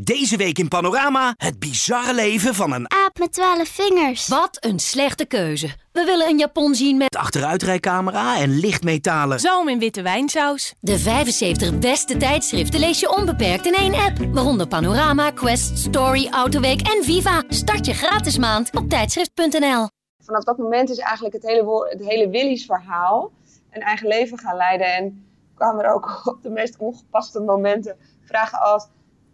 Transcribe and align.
Deze 0.00 0.36
week 0.36 0.58
in 0.58 0.68
Panorama 0.68 1.34
het 1.36 1.58
bizarre 1.58 2.14
leven 2.14 2.54
van 2.54 2.72
een 2.72 2.90
Aap 2.90 3.18
met 3.18 3.32
twaalf 3.32 3.68
vingers. 3.68 4.28
Wat 4.28 4.64
een 4.64 4.78
slechte 4.78 5.24
keuze. 5.24 5.66
We 5.92 6.04
willen 6.04 6.28
een 6.28 6.38
Japon 6.38 6.74
zien 6.74 6.96
met 6.96 7.16
achteruitrijcamera 7.16 8.38
en 8.38 8.58
lichtmetalen. 8.58 9.40
Zoom 9.40 9.68
in 9.68 9.78
witte 9.78 10.02
wijnsaus. 10.02 10.74
de 10.80 10.98
75 10.98 11.78
beste 11.78 12.16
tijdschriften 12.16 12.80
lees 12.80 13.00
je 13.00 13.16
onbeperkt 13.16 13.66
in 13.66 13.74
één 13.74 13.94
app. 13.94 14.18
Waaronder 14.32 14.68
Panorama, 14.68 15.30
Quest, 15.30 15.78
Story, 15.78 16.28
Autoweek 16.30 16.80
en 16.80 17.04
Viva. 17.04 17.42
Start 17.48 17.86
je 17.86 17.94
gratis 17.94 18.38
maand 18.38 18.76
op 18.76 18.88
tijdschrift.nl. 18.88 19.88
vanaf 20.24 20.44
dat 20.44 20.58
moment 20.58 20.90
is 20.90 20.98
eigenlijk 20.98 21.34
het 21.34 21.44
hele, 21.44 21.86
het 21.90 22.04
hele 22.04 22.28
Willy's 22.28 22.64
verhaal 22.64 23.30
een 23.70 23.82
eigen 23.82 24.08
leven 24.08 24.38
gaan 24.38 24.56
leiden. 24.56 24.86
En 24.86 25.26
kwamen 25.54 25.84
er 25.84 25.92
ook 25.92 26.20
op 26.34 26.42
de 26.42 26.50
meest 26.50 26.76
ongepaste 26.76 27.40
momenten 27.40 27.96
vragen 28.24 28.60
als... 28.60 28.86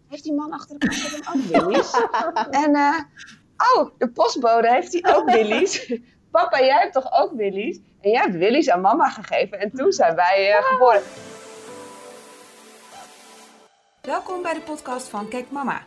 Heeft 0.09 0.23
die 0.23 0.33
man 0.33 0.51
achter 0.51 0.79
de 0.79 1.21
dan 1.21 1.35
ook 1.35 1.41
Willy's? 1.43 1.93
en 2.63 2.75
eh, 2.75 2.99
oh, 3.75 3.89
de 3.97 4.09
postbode 4.09 4.71
heeft 4.71 4.93
hij 4.93 5.15
ook 5.15 5.29
Willy's? 5.31 5.93
Papa, 6.31 6.59
jij 6.59 6.79
hebt 6.79 6.93
toch 6.93 7.19
ook 7.19 7.31
Willy's? 7.31 7.79
En 8.01 8.09
jij 8.09 8.21
hebt 8.21 8.35
Willy's 8.35 8.69
aan 8.69 8.81
mama 8.81 9.09
gegeven 9.09 9.59
en 9.59 9.71
toen 9.71 9.91
zijn 9.91 10.15
wij 10.15 10.51
eh, 10.51 10.63
geboren. 10.63 11.01
Welkom 14.01 14.41
bij 14.41 14.53
de 14.53 14.61
podcast 14.61 15.07
van 15.07 15.27
Kijk 15.27 15.51
Mama. 15.51 15.81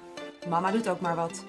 Mama 0.48 0.70
doet 0.70 0.88
ook 0.88 1.00
maar 1.00 1.16
wat. 1.16 1.44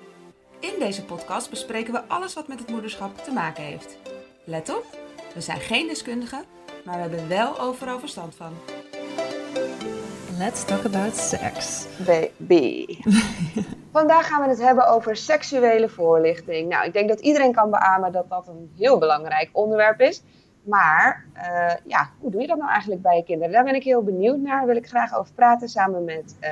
In 0.60 0.74
deze 0.80 1.06
podcast 1.06 1.50
bespreken 1.50 1.94
we 1.94 2.08
alles 2.08 2.34
wat 2.34 2.48
met 2.48 2.60
het 2.60 2.70
moederschap 2.70 3.18
te 3.18 3.32
maken 3.32 3.64
heeft. 3.64 3.98
Let 4.44 4.70
op, 4.76 4.86
we 5.34 5.42
zijn 5.42 5.60
geen 5.60 5.88
deskundigen, 5.88 6.44
maar 6.86 6.96
we 6.96 7.02
hebben 7.02 7.28
wel 7.28 7.60
overal 7.60 8.00
verstand 8.00 8.36
van. 8.36 8.54
Let's 10.40 10.64
talk 10.64 10.86
about 10.86 11.16
sex. 11.16 11.88
Baby. 11.98 12.86
Vandaag 13.92 14.28
gaan 14.28 14.42
we 14.42 14.50
het 14.50 14.62
hebben 14.62 14.88
over 14.88 15.16
seksuele 15.16 15.90
voorlichting. 15.90 16.70
Nou, 16.70 16.86
ik 16.86 16.94
denk 16.94 17.10
dat 17.10 17.20
iedereen 17.20 17.52
kan 17.52 17.70
beamen 17.70 18.12
dat 18.12 18.30
dat 18.30 18.48
een 18.48 18.72
heel 18.78 18.98
belangrijk 18.98 19.50
onderwerp 19.52 20.00
is. 20.00 20.24
Maar 20.64 21.26
eh, 21.34 21.76
ja, 21.86 22.10
hoe 22.20 22.32
doe 22.32 22.42
je 22.42 22.48
dat 22.48 22.58
nou 22.58 22.70
eigenlijk 22.70 23.02
bij 23.02 23.16
je 23.16 23.24
kinderen? 23.24 23.54
Daar 23.54 23.64
ben 23.64 23.76
ik 23.76 23.84
heel 23.84 24.04
benieuwd 24.04 24.38
naar. 24.38 24.58
Daar 24.58 24.66
wil 24.66 24.76
ik 24.76 24.88
graag 24.88 25.18
over 25.18 25.34
praten 25.34 25.70
samen 25.70 26.04
met 26.04 26.36
eh, 26.40 26.52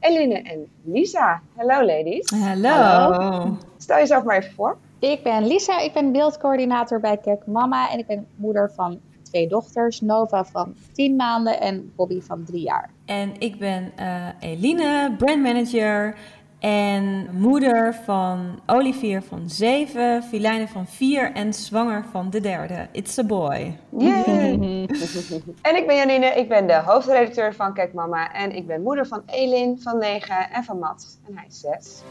Eline 0.00 0.42
en 0.42 0.66
Lisa. 0.84 1.40
Hallo 1.56 1.84
ladies. 1.84 2.30
Hallo. 2.30 3.56
Stel 3.76 3.96
jezelf 3.96 4.24
maar 4.24 4.36
even 4.36 4.52
voor. 4.52 4.76
Ik 4.98 5.22
ben 5.22 5.46
Lisa, 5.46 5.80
ik 5.80 5.92
ben 5.92 6.12
beeldcoördinator 6.12 7.00
bij 7.00 7.16
Kijk 7.16 7.46
Mama 7.46 7.90
en 7.90 7.98
ik 7.98 8.06
ben 8.06 8.26
moeder 8.36 8.72
van 8.74 9.00
twee 9.22 9.48
dochters, 9.48 10.00
Nova 10.00 10.44
van 10.44 10.74
10 10.92 11.16
maanden 11.16 11.60
en 11.60 11.92
Bobby 11.96 12.20
van 12.20 12.44
3 12.44 12.62
jaar. 12.62 12.90
En 13.10 13.34
ik 13.38 13.58
ben 13.58 13.92
eh, 13.96 14.26
Eline, 14.40 15.14
brandmanager 15.18 16.14
en 16.58 17.28
moeder 17.32 17.94
van 17.94 18.60
Olivier 18.66 19.22
van 19.22 19.48
7, 19.48 20.22
Filijne 20.22 20.68
van 20.68 20.86
4 20.86 21.32
en 21.32 21.54
zwanger 21.54 22.04
van 22.10 22.30
de 22.30 22.40
derde. 22.40 22.88
It's 22.92 23.18
a 23.18 23.24
boy. 23.24 23.78
Yay! 23.98 24.88
en 25.68 25.76
ik 25.76 25.86
ben 25.86 25.96
Janine, 25.96 26.26
ik 26.26 26.48
ben 26.48 26.66
de 26.66 26.74
hoofdredacteur 26.74 27.54
van 27.54 27.74
Kijk 27.74 27.92
Mama. 27.92 28.32
En 28.32 28.56
ik 28.56 28.66
ben 28.66 28.82
moeder 28.82 29.06
van 29.06 29.22
Elin 29.26 29.80
van 29.80 29.98
9 29.98 30.50
en 30.50 30.64
van 30.64 30.78
Mats 30.78 31.18
en 31.26 31.36
hij 31.36 31.46
is 31.48 31.60
6. 31.60 32.02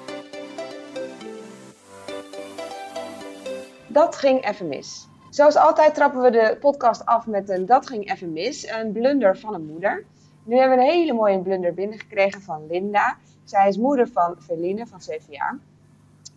Dat 3.87 4.15
ging 4.15 4.47
even 4.47 4.67
mis. 4.67 5.07
Zoals 5.29 5.55
altijd 5.55 5.95
trappen 5.95 6.21
we 6.21 6.29
de 6.29 6.57
podcast 6.59 7.05
af 7.05 7.27
met 7.27 7.49
een 7.49 7.65
Dat 7.65 7.87
ging 7.87 8.11
even 8.11 8.33
mis, 8.33 8.69
een 8.69 8.91
blunder 8.91 9.37
van 9.37 9.53
een 9.53 9.65
moeder. 9.65 10.05
Nu 10.49 10.57
hebben 10.57 10.77
we 10.77 10.83
een 10.83 10.89
hele 10.89 11.13
mooie 11.13 11.39
blunder 11.39 11.73
binnengekregen 11.73 12.41
van 12.41 12.67
Linda. 12.67 13.17
Zij 13.43 13.67
is 13.67 13.77
moeder 13.77 14.07
van 14.07 14.35
Verline 14.39 14.87
van 14.87 15.01
7 15.01 15.33
jaar. 15.33 15.57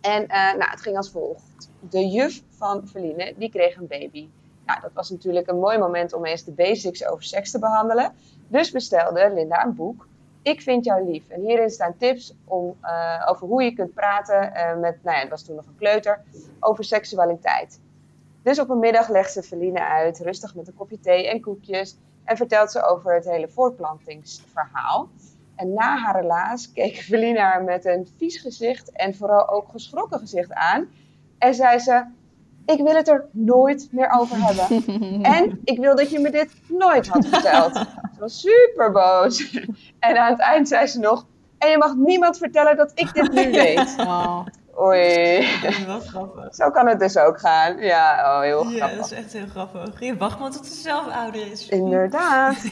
En 0.01 0.27
eh, 0.27 0.53
nou, 0.53 0.71
het 0.71 0.81
ging 0.81 0.97
als 0.97 1.09
volgt. 1.11 1.69
De 1.89 2.07
juf 2.07 2.43
van 2.49 2.87
Verline, 2.87 3.33
die 3.37 3.49
kreeg 3.49 3.75
een 3.75 3.87
baby. 3.87 4.27
Nou, 4.65 4.81
dat 4.81 4.93
was 4.93 5.09
natuurlijk 5.09 5.47
een 5.47 5.59
mooi 5.59 5.77
moment 5.77 6.13
om 6.13 6.25
eens 6.25 6.43
de 6.43 6.51
basics 6.51 7.05
over 7.05 7.23
seks 7.23 7.51
te 7.51 7.59
behandelen. 7.59 8.13
Dus 8.47 8.71
bestelde 8.71 9.31
Linda 9.33 9.65
een 9.65 9.75
boek. 9.75 10.07
Ik 10.41 10.61
vind 10.61 10.85
jou 10.85 11.11
lief. 11.11 11.29
En 11.29 11.41
hierin 11.41 11.69
staan 11.69 11.97
tips 11.97 12.35
om, 12.45 12.75
eh, 12.81 13.25
over 13.29 13.47
hoe 13.47 13.63
je 13.63 13.73
kunt 13.73 13.93
praten 13.93 14.55
eh, 14.55 14.77
met, 14.77 15.03
nou 15.03 15.15
ja, 15.15 15.21
het 15.21 15.29
was 15.29 15.43
toen 15.43 15.55
nog 15.55 15.65
een 15.65 15.77
kleuter, 15.77 16.23
over 16.59 16.83
seksualiteit. 16.83 17.79
Dus 18.41 18.59
op 18.59 18.69
een 18.69 18.79
middag 18.79 19.09
legt 19.09 19.31
ze 19.31 19.43
Verline 19.43 19.87
uit, 19.87 20.19
rustig 20.19 20.55
met 20.55 20.67
een 20.67 20.75
kopje 20.75 20.99
thee 20.99 21.29
en 21.29 21.41
koekjes. 21.41 21.97
En 22.23 22.37
vertelt 22.37 22.71
ze 22.71 22.83
over 22.83 23.13
het 23.13 23.25
hele 23.25 23.49
voortplantingsverhaal. 23.49 25.09
En 25.55 25.73
na 25.73 25.97
haar 25.97 26.21
relaas 26.21 26.71
keek 26.71 26.95
Verline 26.95 27.39
haar 27.39 27.63
met 27.63 27.85
een 27.85 28.07
vies 28.17 28.37
gezicht 28.37 28.91
en 28.91 29.15
vooral 29.15 29.49
ook 29.49 29.69
geschrokken 29.69 30.19
gezicht 30.19 30.53
aan. 30.53 30.87
En 31.37 31.53
zei 31.53 31.79
ze, 31.79 32.05
ik 32.65 32.77
wil 32.77 32.95
het 32.95 33.07
er 33.07 33.25
nooit 33.31 33.87
meer 33.91 34.09
over 34.09 34.37
hebben. 34.39 34.83
En 35.23 35.59
ik 35.63 35.79
wil 35.79 35.95
dat 35.95 36.09
je 36.09 36.19
me 36.19 36.31
dit 36.31 36.51
nooit 36.67 37.07
had 37.07 37.25
verteld. 37.25 37.75
Ze 37.75 38.19
was 38.19 38.39
super 38.39 38.91
boos. 38.91 39.51
En 39.99 40.17
aan 40.17 40.31
het 40.31 40.39
eind 40.39 40.67
zei 40.67 40.87
ze 40.87 40.99
nog, 40.99 41.25
en 41.57 41.69
je 41.69 41.77
mag 41.77 41.95
niemand 41.95 42.37
vertellen 42.37 42.77
dat 42.77 42.91
ik 42.95 43.13
dit 43.13 43.31
nu 43.31 43.51
weet. 43.61 43.95
Oei. 44.79 45.47
Wat 45.87 46.05
grappig. 46.05 46.55
Zo 46.55 46.69
kan 46.71 46.87
het 46.87 46.99
dus 46.99 47.17
ook 47.17 47.39
gaan. 47.39 47.77
Ja, 47.77 48.35
oh, 48.35 48.41
heel 48.41 48.63
Ja, 48.69 48.77
grappig. 48.77 48.97
dat 48.97 49.05
is 49.05 49.17
echt 49.17 49.33
heel 49.33 49.47
grappig. 49.47 49.99
Je 49.99 50.17
wacht 50.17 50.39
maar 50.39 50.51
tot 50.51 50.65
ze 50.65 50.73
zelf 50.81 51.07
ouder 51.07 51.51
is. 51.51 51.69
Inderdaad. 51.69 52.55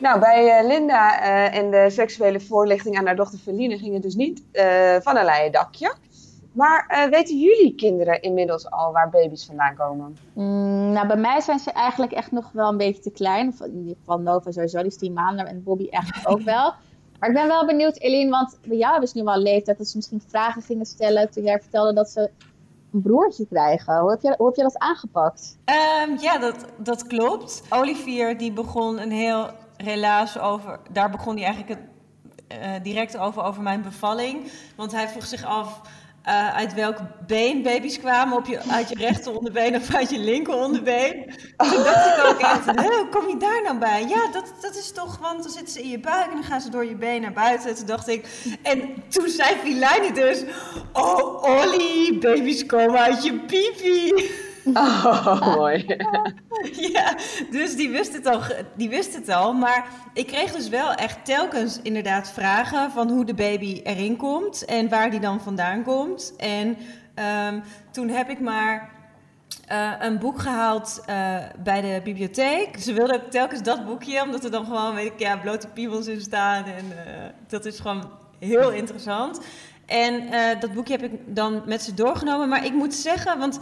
Nou, 0.00 0.20
bij 0.20 0.58
eh, 0.58 0.66
Linda 0.66 1.20
eh, 1.22 1.58
en 1.58 1.70
de 1.70 1.90
seksuele 1.90 2.40
voorlichting 2.40 2.98
aan 2.98 3.06
haar 3.06 3.16
dochter 3.16 3.38
Verline 3.38 3.78
ging 3.78 3.94
het 3.94 4.02
dus 4.02 4.14
niet 4.14 4.42
eh, 4.52 4.96
van 5.00 5.16
een 5.16 5.24
leien 5.24 5.52
dakje. 5.52 5.94
Maar 6.52 6.84
eh, 6.88 7.10
weten 7.10 7.38
jullie 7.38 7.74
kinderen 7.74 8.22
inmiddels 8.22 8.70
al 8.70 8.92
waar 8.92 9.10
baby's 9.10 9.46
vandaan 9.46 9.74
komen? 9.74 10.16
Mm, 10.32 10.92
nou, 10.92 11.06
bij 11.06 11.16
mij 11.16 11.40
zijn 11.40 11.58
ze 11.58 11.72
eigenlijk 11.72 12.12
echt 12.12 12.30
nog 12.32 12.50
wel 12.52 12.68
een 12.68 12.76
beetje 12.76 13.02
te 13.02 13.10
klein. 13.10 13.48
Of 13.48 13.60
in 13.60 13.76
ieder 13.78 13.96
geval 13.98 14.18
Nova 14.18 14.50
sowieso, 14.50 14.78
die 14.78 14.86
is 14.86 14.96
10 14.96 15.12
maanden 15.12 15.46
en 15.46 15.62
Bobby 15.62 15.88
eigenlijk 15.90 16.30
ook 16.30 16.42
wel. 16.42 16.72
Maar 17.18 17.28
ik 17.28 17.34
ben 17.34 17.46
wel 17.46 17.66
benieuwd, 17.66 17.98
Eline, 17.98 18.30
want 18.30 18.58
bij 18.64 18.76
jou 18.76 18.92
hebben 18.92 19.10
nu 19.14 19.22
wel 19.22 19.34
een 19.34 19.42
leeftijd 19.42 19.78
dat 19.78 19.88
ze 19.88 19.96
misschien 19.96 20.22
vragen 20.28 20.62
gingen 20.62 20.86
stellen 20.86 21.30
toen 21.30 21.44
jij 21.44 21.60
vertelde 21.60 21.92
dat 21.92 22.10
ze 22.10 22.30
een 22.92 23.02
broertje 23.02 23.46
krijgen. 23.46 24.00
Hoe 24.00 24.10
heb 24.10 24.20
je, 24.20 24.28
heb 24.28 24.54
je 24.54 24.62
dat 24.62 24.78
aangepakt? 24.78 25.58
Ehm, 25.64 26.16
ja, 26.20 26.38
dat, 26.38 26.64
dat 26.76 27.06
klopt. 27.06 27.62
Olivier 27.70 28.38
die 28.38 28.52
begon 28.52 29.00
een 29.00 29.10
heel 29.10 29.50
relaas 29.76 30.38
over. 30.38 30.80
Daar 30.92 31.10
begon 31.10 31.36
hij 31.36 31.44
eigenlijk 31.44 31.80
het, 31.80 31.88
eh, 32.60 32.82
direct 32.82 33.16
over, 33.16 33.42
over 33.42 33.62
mijn 33.62 33.82
bevalling. 33.82 34.50
Want 34.76 34.92
hij 34.92 35.08
vroeg 35.08 35.26
zich 35.26 35.44
af 35.44 35.80
eh, 36.28 36.56
uit 36.56 36.74
welk 36.74 36.96
been 37.26 37.62
baby's 37.62 37.98
kwamen. 37.98 38.36
Op 38.36 38.46
je, 38.46 38.60
uit 38.70 38.88
je 38.88 38.94
rechter 38.94 39.36
onderbeen 39.36 39.76
of 39.76 39.94
uit 39.94 40.10
je 40.10 40.18
linker 40.18 40.54
onderbeen. 40.54 41.24
Toen 41.56 41.82
dacht 41.82 42.18
ik 42.18 42.24
ook 42.24 42.38
echt, 42.38 42.64
"Hè, 42.82 42.96
hoe 42.96 43.08
kom 43.10 43.28
je 43.28 43.36
daar 43.36 43.62
nou 43.62 43.78
bij? 43.78 44.04
Ja, 44.08 44.32
dat, 44.32 44.52
dat 44.60 44.76
is 44.76 44.92
toch, 44.92 45.18
want 45.18 45.42
dan 45.42 45.52
zitten 45.52 45.72
ze 45.72 45.82
in 45.82 45.88
je 45.88 46.00
buik 46.00 46.26
en 46.26 46.34
dan 46.34 46.44
gaan 46.44 46.60
ze 46.60 46.70
door 46.70 46.84
je 46.84 46.96
been 46.96 47.20
naar 47.20 47.32
buiten. 47.32 47.74
Toen 47.74 47.86
dacht 47.86 48.08
ik, 48.08 48.26
en 48.62 48.94
toen 49.08 49.28
zei 49.28 49.56
Filijne 49.62 50.12
dus, 50.12 50.42
oh 50.92 51.42
Olly, 51.42 52.18
baby's 52.18 52.66
komen 52.66 52.98
uit 52.98 53.24
je 53.24 53.34
pipi. 53.34 54.30
Oh, 54.74 55.54
mooi. 55.56 55.84
Ja, 56.72 57.16
dus 57.50 57.76
die 57.76 57.90
wist, 57.90 58.12
het 58.12 58.26
al, 58.26 58.40
die 58.76 58.88
wist 58.88 59.14
het 59.14 59.28
al. 59.28 59.52
Maar 59.52 59.86
ik 60.12 60.26
kreeg 60.26 60.52
dus 60.52 60.68
wel 60.68 60.92
echt 60.92 61.24
telkens 61.24 61.80
inderdaad 61.82 62.30
vragen 62.32 62.90
van 62.90 63.10
hoe 63.10 63.24
de 63.24 63.34
baby 63.34 63.80
erin 63.84 64.16
komt 64.16 64.64
en 64.64 64.88
waar 64.88 65.10
die 65.10 65.20
dan 65.20 65.40
vandaan 65.40 65.82
komt. 65.82 66.34
En 66.36 66.76
ehm, 67.14 67.60
toen 67.90 68.08
heb 68.08 68.28
ik 68.28 68.40
maar 68.40 68.96
eh, 69.68 69.92
een 69.98 70.18
boek 70.18 70.40
gehaald 70.40 71.02
eh, 71.06 71.36
bij 71.62 71.80
de 71.80 72.00
bibliotheek. 72.04 72.78
Ze 72.78 72.92
wilden 72.92 73.14
ook 73.14 73.30
telkens 73.30 73.62
dat 73.62 73.86
boekje, 73.86 74.22
omdat 74.22 74.44
er 74.44 74.50
dan 74.50 74.64
gewoon, 74.64 74.94
weet 74.94 75.12
ik, 75.12 75.18
ja, 75.18 75.36
blote 75.36 75.68
piemels 75.68 76.06
in 76.06 76.20
staan. 76.20 76.64
En 76.64 77.06
eh, 77.06 77.24
dat 77.46 77.64
is 77.64 77.80
gewoon 77.80 78.10
heel 78.38 78.70
interessant. 78.70 79.40
En 79.86 80.22
dat 80.60 80.72
boekje 80.72 80.92
heb 80.92 81.12
ik 81.12 81.20
dan 81.26 81.62
met 81.66 81.82
ze 81.82 81.94
doorgenomen. 81.94 82.48
Maar 82.48 82.64
ik 82.64 82.72
moet 82.72 82.94
zeggen, 82.94 83.38
want 83.38 83.58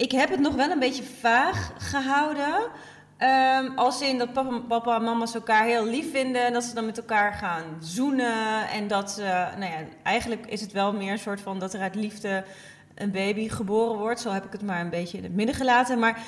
ik 0.00 0.12
heb 0.12 0.30
het 0.30 0.40
nog 0.40 0.54
wel 0.54 0.70
een 0.70 0.78
beetje 0.78 1.02
vaag 1.20 1.72
gehouden. 1.78 2.54
Ehm, 3.16 3.70
als 3.76 4.00
in 4.00 4.18
dat 4.18 4.32
papa, 4.32 4.58
papa 4.58 4.96
en 4.96 5.04
mama's 5.04 5.34
elkaar 5.34 5.64
heel 5.64 5.84
lief 5.84 6.10
vinden. 6.10 6.44
En 6.44 6.52
dat 6.52 6.64
ze 6.64 6.74
dan 6.74 6.86
met 6.86 6.98
elkaar 6.98 7.32
gaan 7.32 7.64
zoenen. 7.80 8.68
En 8.68 8.88
dat 8.88 9.10
ze, 9.10 9.22
nou 9.58 9.72
ja, 9.72 9.78
eigenlijk 10.02 10.46
is 10.46 10.60
het 10.60 10.72
wel 10.72 10.92
meer 10.92 11.12
een 11.12 11.18
soort 11.18 11.40
van 11.40 11.58
dat 11.58 11.74
er 11.74 11.80
uit 11.80 11.94
liefde 11.94 12.44
een 12.94 13.10
baby 13.10 13.48
geboren 13.48 13.98
wordt. 13.98 14.20
Zo 14.20 14.30
heb 14.30 14.44
ik 14.44 14.52
het 14.52 14.62
maar 14.62 14.80
een 14.80 14.90
beetje 14.90 15.16
in 15.16 15.22
het 15.22 15.34
midden 15.34 15.54
gelaten. 15.54 15.98
Maar 15.98 16.22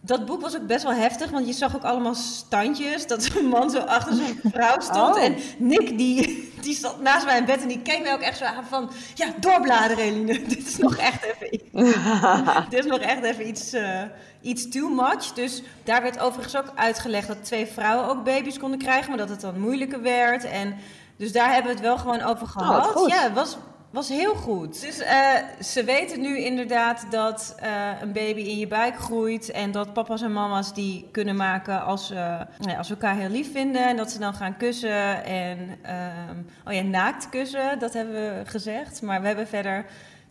dat 0.00 0.26
boek 0.26 0.40
was 0.40 0.56
ook 0.56 0.66
best 0.66 0.82
wel 0.82 0.94
heftig, 0.94 1.30
want 1.30 1.46
je 1.46 1.52
zag 1.52 1.76
ook 1.76 1.84
allemaal 1.84 2.14
standjes. 2.14 3.06
Dat 3.06 3.30
een 3.38 3.48
man 3.48 3.70
zo 3.70 3.78
achter 3.78 4.14
zo'n 4.14 4.40
vrouw 4.52 4.80
stond. 4.80 5.16
Oh. 5.16 5.22
En 5.22 5.36
Nick, 5.58 5.98
die, 5.98 6.52
die 6.60 6.74
zat 6.74 7.00
naast 7.00 7.24
mij 7.24 7.38
in 7.38 7.44
bed 7.44 7.62
en 7.62 7.68
die 7.68 7.82
keek 7.82 8.02
mij 8.02 8.12
ook 8.12 8.20
echt 8.20 8.38
zo 8.38 8.44
aan 8.44 8.64
van... 8.64 8.90
Ja, 9.14 9.26
doorbladeren 9.40 10.04
Eline, 10.04 10.42
dit 10.48 10.66
is 10.66 10.76
nog 10.76 10.96
echt 10.96 11.26
Het 12.68 12.72
is 12.72 12.86
nog 12.86 12.98
echt 12.98 13.22
even 13.22 13.48
iets, 13.48 13.72
eh, 13.72 14.02
iets 14.40 14.68
too 14.68 14.88
much. 14.88 15.32
Dus 15.32 15.62
daar 15.84 16.02
werd 16.02 16.20
overigens 16.20 16.56
ook 16.56 16.72
uitgelegd 16.74 17.28
dat 17.28 17.44
twee 17.44 17.66
vrouwen 17.66 18.08
ook 18.08 18.24
baby's 18.24 18.58
konden 18.58 18.78
krijgen, 18.78 19.08
maar 19.08 19.18
dat 19.18 19.28
het 19.28 19.40
dan 19.40 19.60
moeilijker 19.60 20.02
werd. 20.02 20.44
En 20.44 20.74
dus 21.16 21.32
daar 21.32 21.52
hebben 21.52 21.70
we 21.70 21.76
het 21.76 21.86
wel 21.86 21.98
gewoon 21.98 22.22
over 22.22 22.46
gehad. 22.46 22.86
goed. 22.86 23.10
ja, 23.10 23.22
het 23.22 23.32
was, 23.32 23.56
was 23.90 24.08
heel 24.08 24.34
goed. 24.34 24.80
Dus 24.80 24.98
eh, 24.98 25.34
ze 25.60 25.84
weten 25.84 26.20
nu 26.20 26.38
inderdaad 26.38 27.06
dat 27.10 27.54
eh, 27.58 27.70
een 28.00 28.12
baby 28.12 28.40
in 28.40 28.58
je 28.58 28.66
buik 28.66 28.98
groeit 28.98 29.50
en 29.50 29.70
dat 29.70 29.92
papa's 29.92 30.22
en 30.22 30.32
mama's 30.32 30.74
die 30.74 31.08
kunnen 31.12 31.36
maken 31.36 31.84
als, 31.84 32.06
ze 32.06 32.14
ja, 32.60 32.76
als 32.76 32.86
ze 32.86 32.92
elkaar 32.92 33.16
heel 33.16 33.28
lief 33.28 33.52
vinden 33.52 33.88
en 33.88 33.96
dat 33.96 34.10
ze 34.10 34.18
dan 34.18 34.34
gaan 34.34 34.56
kussen 34.56 35.24
en 35.24 35.78
ehm, 35.82 36.36
oh 36.66 36.72
ja, 36.72 36.82
naakt 36.82 37.28
kussen, 37.28 37.78
dat 37.78 37.92
hebben 37.92 38.14
we 38.14 38.42
gezegd. 38.44 39.02
Maar 39.02 39.20
we 39.20 39.26
hebben 39.26 39.48
verder 39.48 39.84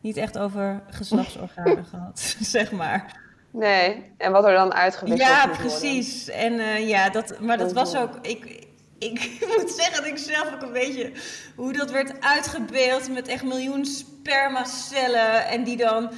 niet 0.05 0.17
echt 0.17 0.37
over 0.37 0.81
geslachtsorganen 0.89 1.85
gehad, 1.91 2.19
zeg 2.55 2.71
maar. 2.71 3.23
Nee, 3.51 4.11
en 4.17 4.31
wat 4.31 4.45
er 4.45 4.53
dan 4.53 4.73
uitgewisseld 4.73 5.29
Ja, 5.29 5.47
worden. 5.47 5.65
precies. 5.65 6.29
En 6.29 6.59
eh, 6.59 6.87
ja, 6.87 7.09
dat, 7.09 7.39
maar 7.39 7.57
dat 7.57 7.73
was 7.73 7.95
ook. 7.95 8.17
Ik, 8.21 8.67
ik 8.99 9.37
moet 9.57 9.71
zeggen 9.71 9.95
dat 9.95 10.05
ik 10.05 10.17
zelf 10.17 10.53
ook 10.53 10.61
een 10.61 10.71
beetje 10.71 11.11
hoe 11.55 11.73
dat 11.73 11.91
werd 11.91 12.21
uitgebeeld 12.21 13.13
met 13.13 13.27
echt 13.27 13.43
miljoen 13.43 13.85
spermacellen 13.85 15.45
en 15.47 15.63
die 15.63 15.77
dan 15.77 16.11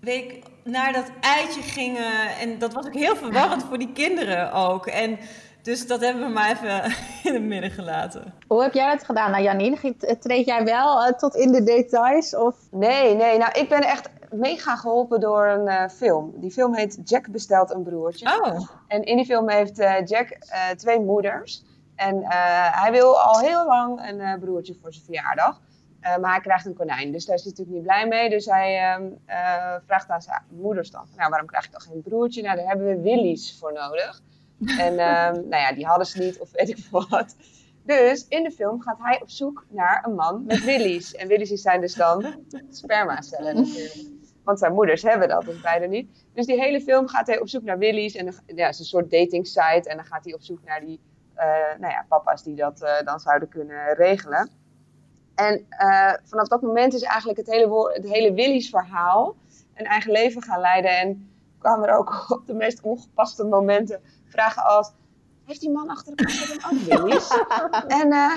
weet 0.00 0.32
ik, 0.32 0.42
naar 0.64 0.92
dat 0.92 1.10
eitje 1.20 1.62
gingen. 1.62 2.36
En 2.40 2.58
dat 2.58 2.72
was 2.72 2.86
ook 2.86 2.94
heel 2.94 3.16
verwarrend 3.16 3.64
voor 3.64 3.78
die 3.78 3.92
kinderen 3.92 4.52
ook. 4.52 4.86
En 4.86 5.18
dus 5.62 5.86
dat 5.86 6.00
hebben 6.00 6.22
we 6.22 6.28
maar 6.32 6.50
even 6.50 6.84
in 7.28 7.34
het 7.34 7.42
midden 7.42 7.70
gelaten. 7.70 8.34
Hoe 8.46 8.62
heb 8.62 8.72
jij 8.72 8.90
dat 8.94 9.04
gedaan? 9.04 9.30
Nou, 9.30 9.42
Janine, 9.42 9.94
treed 10.20 10.46
jij 10.46 10.64
wel 10.64 11.02
eh, 11.04 11.12
tot 11.12 11.34
in 11.34 11.52
de 11.52 11.62
details? 11.62 12.36
Of... 12.36 12.56
Nee, 12.70 13.14
nee, 13.14 13.38
nou 13.38 13.52
ik 13.60 13.68
ben 13.68 13.80
echt 13.82 14.08
mega 14.30 14.76
geholpen 14.76 15.20
door 15.20 15.46
een 15.46 15.68
eh, 15.68 15.88
film. 15.88 16.32
Die 16.36 16.50
film 16.50 16.74
heet 16.74 16.98
Jack 17.04 17.28
bestelt 17.28 17.70
een 17.70 17.82
broertje. 17.82 18.40
Oh, 18.42 18.68
En 18.88 19.02
in 19.02 19.16
die 19.16 19.24
film 19.26 19.50
heeft 19.50 19.78
eh, 19.78 20.04
Jack 20.04 20.28
eh, 20.28 20.68
twee 20.76 21.00
moeders. 21.00 21.64
En 21.96 22.22
eh, 22.22 22.28
hij 22.82 22.90
wil 22.92 23.20
al 23.20 23.38
heel 23.40 23.66
lang 23.66 24.08
een 24.08 24.20
eh, 24.20 24.38
broertje 24.38 24.74
voor 24.80 24.92
zijn 24.92 25.04
verjaardag. 25.04 25.60
Eh, 26.00 26.16
maar 26.16 26.30
hij 26.30 26.40
krijgt 26.40 26.66
een 26.66 26.74
konijn, 26.74 27.12
dus 27.12 27.24
daar 27.24 27.36
is 27.36 27.42
hij 27.42 27.50
natuurlijk 27.50 27.76
niet 27.76 27.86
blij 27.86 28.06
mee. 28.08 28.30
Dus 28.30 28.46
hij 28.46 28.78
ehm, 28.78 29.02
eh, 29.26 29.74
vraagt 29.86 30.08
aan 30.10 30.22
zijn 30.22 30.42
moeders 30.48 30.90
dan: 30.90 31.06
Nou, 31.16 31.28
waarom 31.30 31.48
krijg 31.48 31.64
ik 31.64 31.72
dan 31.72 31.80
geen 31.80 32.02
broertje? 32.02 32.42
Nou, 32.42 32.56
daar 32.56 32.66
hebben 32.66 32.86
we 32.86 33.00
Willy's 33.00 33.56
voor 33.58 33.72
nodig. 33.72 34.20
En 34.66 34.98
ehm, 34.98 35.34
nou 35.34 35.62
ja, 35.62 35.72
die 35.72 35.86
hadden 35.86 36.06
ze 36.06 36.18
niet, 36.18 36.38
of 36.38 36.50
weet 36.52 36.68
ik 36.68 36.78
wat. 36.90 37.36
Dus 37.82 38.26
in 38.28 38.42
de 38.42 38.50
film 38.50 38.80
gaat 38.80 38.98
hij 38.98 39.20
op 39.22 39.30
zoek 39.30 39.66
naar 39.68 40.04
een 40.06 40.14
man 40.14 40.44
met 40.44 40.64
Willy's. 40.64 41.14
En 41.14 41.28
Willy's 41.28 41.62
zijn 41.62 41.80
dus 41.80 41.94
dan 41.94 42.34
spermacellen 42.70 43.54
natuurlijk. 43.54 43.94
Want 44.44 44.58
zijn 44.58 44.72
moeders 44.72 45.02
hebben 45.02 45.28
dat, 45.28 45.44
dus 45.44 45.60
beide 45.60 45.86
niet. 45.86 46.08
Dus 46.34 46.46
die 46.46 46.60
hele 46.60 46.80
film 46.80 47.08
gaat 47.08 47.26
hij 47.26 47.40
op 47.40 47.48
zoek 47.48 47.62
naar 47.62 47.78
Willy's. 47.78 48.14
En 48.14 48.34
ja, 48.46 48.68
is 48.68 48.78
een 48.78 48.84
soort 48.84 49.10
dating 49.10 49.46
site. 49.46 49.88
En 49.88 49.96
dan 49.96 50.04
gaat 50.04 50.24
hij 50.24 50.34
op 50.34 50.42
zoek 50.42 50.64
naar 50.64 50.80
die 50.80 51.00
eh, 51.40 51.78
nou 51.78 51.92
ja, 51.92 52.04
papa's 52.08 52.42
die 52.42 52.54
dat 52.54 52.82
eh, 52.82 53.04
dan 53.04 53.20
zouden 53.20 53.48
kunnen 53.48 53.94
regelen. 53.94 54.50
En 55.34 55.66
eh, 55.68 56.12
vanaf 56.24 56.48
dat 56.48 56.62
moment 56.62 56.94
is 56.94 57.02
eigenlijk 57.02 57.38
het 57.38 57.50
hele, 57.50 57.92
het 57.92 58.08
hele 58.08 58.32
Willy's 58.32 58.70
verhaal 58.70 59.36
een 59.74 59.86
eigen 59.86 60.12
leven 60.12 60.42
gaan 60.42 60.60
leiden. 60.60 60.98
En 60.98 61.30
kwamen 61.58 61.88
er 61.88 61.94
ook 61.94 62.24
op 62.28 62.46
de 62.46 62.54
meest 62.54 62.80
ongepaste 62.82 63.44
momenten 63.44 64.00
vragen 64.30 64.64
als... 64.64 64.92
Heeft 65.46 65.60
die 65.60 65.70
man 65.70 65.88
achter 65.88 66.16
de 66.16 66.58
dan 66.60 66.72
ook 66.72 66.80
Willy's? 66.80 67.30
en 68.00 68.12
eh, 68.12 68.36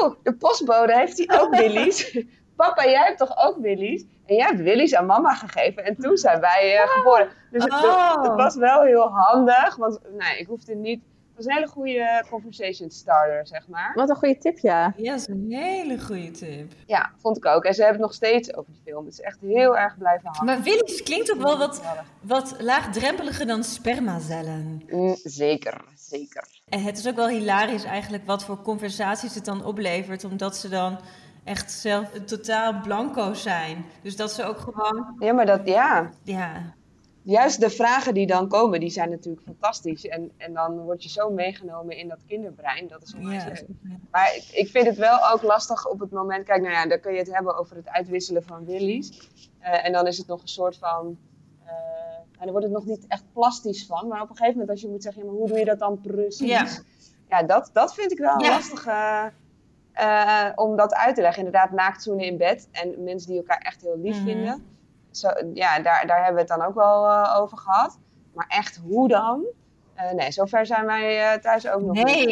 oh, 0.00 0.14
de 0.22 0.34
postbode 0.34 0.96
heeft 0.96 1.18
hij 1.18 1.40
ook 1.40 1.56
Willy's? 1.56 2.18
Papa, 2.56 2.84
jij 2.84 3.04
hebt 3.04 3.18
toch 3.18 3.46
ook 3.46 3.56
Willy's? 3.58 4.04
En 4.26 4.34
jij 4.34 4.46
hebt 4.46 4.60
Willy's 4.60 4.94
aan 4.94 5.06
mama 5.06 5.34
gegeven. 5.34 5.84
En 5.84 5.96
toen 5.96 6.16
zijn 6.16 6.40
wij 6.40 6.76
eh, 6.76 6.88
geboren. 6.88 7.28
Dus 7.50 7.62
het, 7.64 7.72
Oh. 7.72 8.22
het 8.22 8.34
was 8.34 8.56
wel 8.56 8.82
heel 8.82 9.08
handig. 9.08 9.76
Want 9.76 9.98
nee, 10.16 10.38
ik 10.38 10.46
hoefde 10.46 10.74
niet... 10.74 11.02
Was 11.38 11.46
een 11.46 11.54
hele 11.54 11.68
goede 11.68 12.24
conversation 12.30 12.90
starter, 12.90 13.46
zeg 13.46 13.68
maar. 13.68 13.92
Wat 13.94 14.08
een 14.08 14.16
goede 14.16 14.38
tip, 14.38 14.58
ja. 14.58 14.92
ja, 14.96 15.10
dat 15.10 15.20
is 15.20 15.28
een 15.28 15.46
hele 15.48 16.00
goede 16.00 16.30
tip. 16.30 16.72
Ja, 16.86 17.10
vond 17.16 17.36
ik 17.36 17.46
ook. 17.46 17.64
En 17.64 17.74
ze 17.74 17.82
hebben 17.82 18.00
het 18.00 18.10
nog 18.10 18.16
steeds 18.16 18.54
over 18.54 18.72
die 18.72 18.80
film. 18.84 19.04
Het 19.04 19.12
is 19.12 19.20
echt 19.20 19.38
heel 19.40 19.78
erg 19.78 19.98
blijven 19.98 20.28
hangen. 20.32 20.44
Maar 20.44 20.62
Willy's 20.64 21.02
klinkt 21.02 21.32
ook 21.32 21.42
wel 21.42 21.58
wat, 21.58 21.82
wat 22.20 22.56
laagdrempeliger 22.60 23.46
dan 23.46 23.64
spermacellen. 23.64 24.82
Mm, 24.88 25.16
zeker, 25.22 25.84
zeker. 25.94 26.44
En 26.68 26.82
het 26.82 26.98
is 26.98 27.08
ook 27.08 27.16
wel 27.16 27.28
hilarisch 27.28 27.84
eigenlijk 27.84 28.26
wat 28.26 28.44
voor 28.44 28.62
conversaties 28.62 29.34
het 29.34 29.44
dan 29.44 29.64
oplevert, 29.64 30.24
omdat 30.24 30.56
ze 30.56 30.68
dan 30.68 30.98
echt 31.44 31.72
zelf 31.72 32.10
totaal 32.10 32.80
blanco 32.80 33.34
zijn. 33.34 33.84
Dus 34.02 34.16
dat 34.16 34.32
ze 34.32 34.44
ook 34.44 34.58
gewoon, 34.58 35.16
Ja, 35.18 35.32
maar 35.32 35.46
dat, 35.46 35.60
ja. 35.64 36.10
ja, 36.22 36.74
Juist 37.30 37.60
de 37.60 37.70
vragen 37.70 38.14
die 38.14 38.26
dan 38.26 38.48
komen, 38.48 38.80
die 38.80 38.90
zijn 38.90 39.10
natuurlijk 39.10 39.44
fantastisch. 39.44 40.06
En, 40.06 40.30
en 40.36 40.52
dan 40.52 40.78
word 40.78 41.02
je 41.02 41.08
zo 41.08 41.30
meegenomen 41.30 41.96
in 41.96 42.08
dat 42.08 42.18
kinderbrein. 42.26 42.88
Dat 42.88 43.02
is 43.02 43.14
onwijs 43.14 43.42
ja, 43.42 43.48
leuk. 43.48 43.64
Maar 44.10 44.34
ik, 44.36 44.44
ik 44.52 44.68
vind 44.68 44.86
het 44.86 44.96
wel 44.96 45.30
ook 45.32 45.42
lastig 45.42 45.86
op 45.88 46.00
het 46.00 46.10
moment. 46.10 46.44
Kijk, 46.44 46.60
nou 46.62 46.72
ja, 46.72 46.86
dan 46.86 47.00
kun 47.00 47.12
je 47.12 47.18
het 47.18 47.34
hebben 47.34 47.56
over 47.58 47.76
het 47.76 47.88
uitwisselen 47.88 48.42
van 48.44 48.64
willies. 48.64 49.30
Eh, 49.58 49.86
en 49.86 49.92
dan 49.92 50.06
is 50.06 50.18
het 50.18 50.26
nog 50.26 50.42
een 50.42 50.48
soort 50.48 50.76
van. 50.76 51.18
eh 51.64 51.72
nou, 52.32 52.38
dan 52.40 52.50
wordt 52.50 52.64
het 52.64 52.74
nog 52.74 52.84
niet 52.86 53.06
echt 53.08 53.24
plastisch 53.32 53.86
van. 53.86 54.08
Maar 54.08 54.20
op 54.22 54.30
een 54.30 54.36
gegeven 54.36 54.52
moment, 54.58 54.70
als 54.70 54.80
je 54.80 54.88
moet 54.88 55.02
zeggen, 55.02 55.22
ja, 55.22 55.28
maar 55.28 55.38
hoe 55.38 55.48
doe 55.48 55.58
je 55.58 55.64
dat 55.64 55.78
dan 55.78 56.00
precies? 56.00 56.48
Ja. 56.48 56.66
Ja, 57.28 57.42
dat, 57.42 57.70
dat 57.72 57.94
vind 57.94 58.12
ik 58.12 58.18
wel 58.18 58.40
Ja. 58.42 58.48
lastige. 58.50 59.32
eh, 59.92 60.46
om 60.54 60.76
dat 60.76 60.94
uit 60.94 61.14
te 61.14 61.20
leggen. 61.20 61.44
Inderdaad, 61.44 61.70
naaktzoenen 61.70 62.24
in 62.26 62.36
bed. 62.36 62.68
En 62.72 63.04
mensen 63.04 63.28
die 63.28 63.38
elkaar 63.38 63.58
echt 63.60 63.80
heel 63.82 63.98
lief 63.98 64.16
Mhm. 64.16 64.24
vinden. 64.24 64.64
Zo, 65.18 65.28
ja, 65.54 65.80
daar, 65.80 66.06
daar 66.06 66.16
hebben 66.24 66.34
we 66.34 66.40
het 66.40 66.58
dan 66.58 66.62
ook 66.68 66.74
wel 66.74 67.06
eh, 67.06 67.36
over 67.40 67.58
gehad. 67.58 67.98
Maar 68.34 68.46
echt, 68.48 68.76
hoe 68.76 69.08
dan? 69.08 69.44
Eh, 69.94 70.10
nee, 70.12 70.32
zover 70.32 70.66
zijn 70.66 70.86
wij 70.86 71.32
eh, 71.32 71.38
thuis 71.40 71.68
ook 71.68 71.80
nog 71.80 71.94
Nee, 72.04 72.26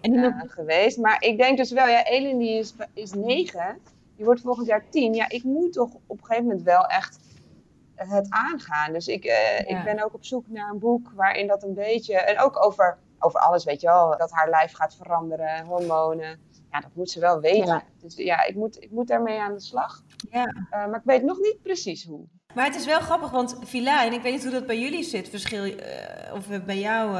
niet 0.00 0.16
eh, 0.16 0.32
geweest. 0.46 0.98
Maar 0.98 1.22
ik 1.22 1.38
denk 1.38 1.56
dus 1.56 1.70
wel, 1.72 1.86
ja, 1.86 2.04
Elin 2.04 2.38
die 2.38 2.58
is, 2.58 2.74
is 2.94 3.12
negen. 3.12 3.78
Die 4.16 4.24
wordt 4.24 4.40
volgend 4.40 4.66
jaar 4.66 4.88
tien. 4.90 5.14
Ja, 5.14 5.28
ik 5.28 5.42
moet 5.44 5.72
toch 5.72 5.90
op 6.06 6.18
een 6.18 6.24
gegeven 6.24 6.44
moment 6.44 6.62
wel 6.62 6.86
echt 6.86 7.18
het 7.94 8.26
aangaan. 8.30 8.92
Dus 8.92 9.08
ik, 9.08 9.24
Ja. 9.24 9.66
ik 9.66 9.84
ben 9.84 10.04
ook 10.04 10.14
op 10.14 10.24
zoek 10.24 10.48
naar 10.48 10.70
een 10.70 10.78
boek 10.78 11.10
waarin 11.14 11.46
dat 11.46 11.62
een 11.62 11.74
beetje... 11.74 12.20
En 12.20 12.40
ook 12.40 12.64
over, 12.64 12.98
over 13.18 13.40
alles, 13.40 13.64
weet 13.64 13.80
je 13.80 13.86
wel. 13.86 14.16
Dat 14.18 14.30
haar 14.30 14.50
lijf 14.50 14.72
gaat 14.72 14.94
veranderen, 14.96 15.64
hormonen. 15.64 16.38
Ja, 16.70 16.80
dat 16.80 16.90
moet 16.94 17.10
ze 17.10 17.20
wel 17.20 17.40
weten. 17.40 17.66
Ja. 17.66 17.82
Dus 18.00 18.16
ja, 18.16 18.44
ik 18.44 18.54
moet, 18.54 18.82
ik 18.82 18.90
moet 18.90 19.08
daarmee 19.08 19.38
aan 19.40 19.52
de 19.52 19.60
slag. 19.60 20.02
ja. 20.30 20.44
Eh, 20.44 20.70
maar 20.70 20.94
ik 20.98 21.04
weet 21.04 21.22
nog 21.22 21.38
niet 21.38 21.62
precies 21.62 22.04
hoe. 22.04 22.24
Maar 22.54 22.64
het 22.64 22.74
is 22.74 22.86
wel 22.86 23.00
grappig, 23.00 23.30
want 23.30 23.56
Filijn, 23.64 24.12
ik 24.12 24.22
weet 24.22 24.32
niet 24.32 24.42
hoe 24.42 24.52
dat 24.52 24.66
bij 24.66 24.78
jullie 24.80 25.02
zit, 25.04 25.28
verschil, 25.28 25.64
eh, 25.64 26.34
of 26.34 26.64
bij 26.64 26.78
jou, 26.78 27.18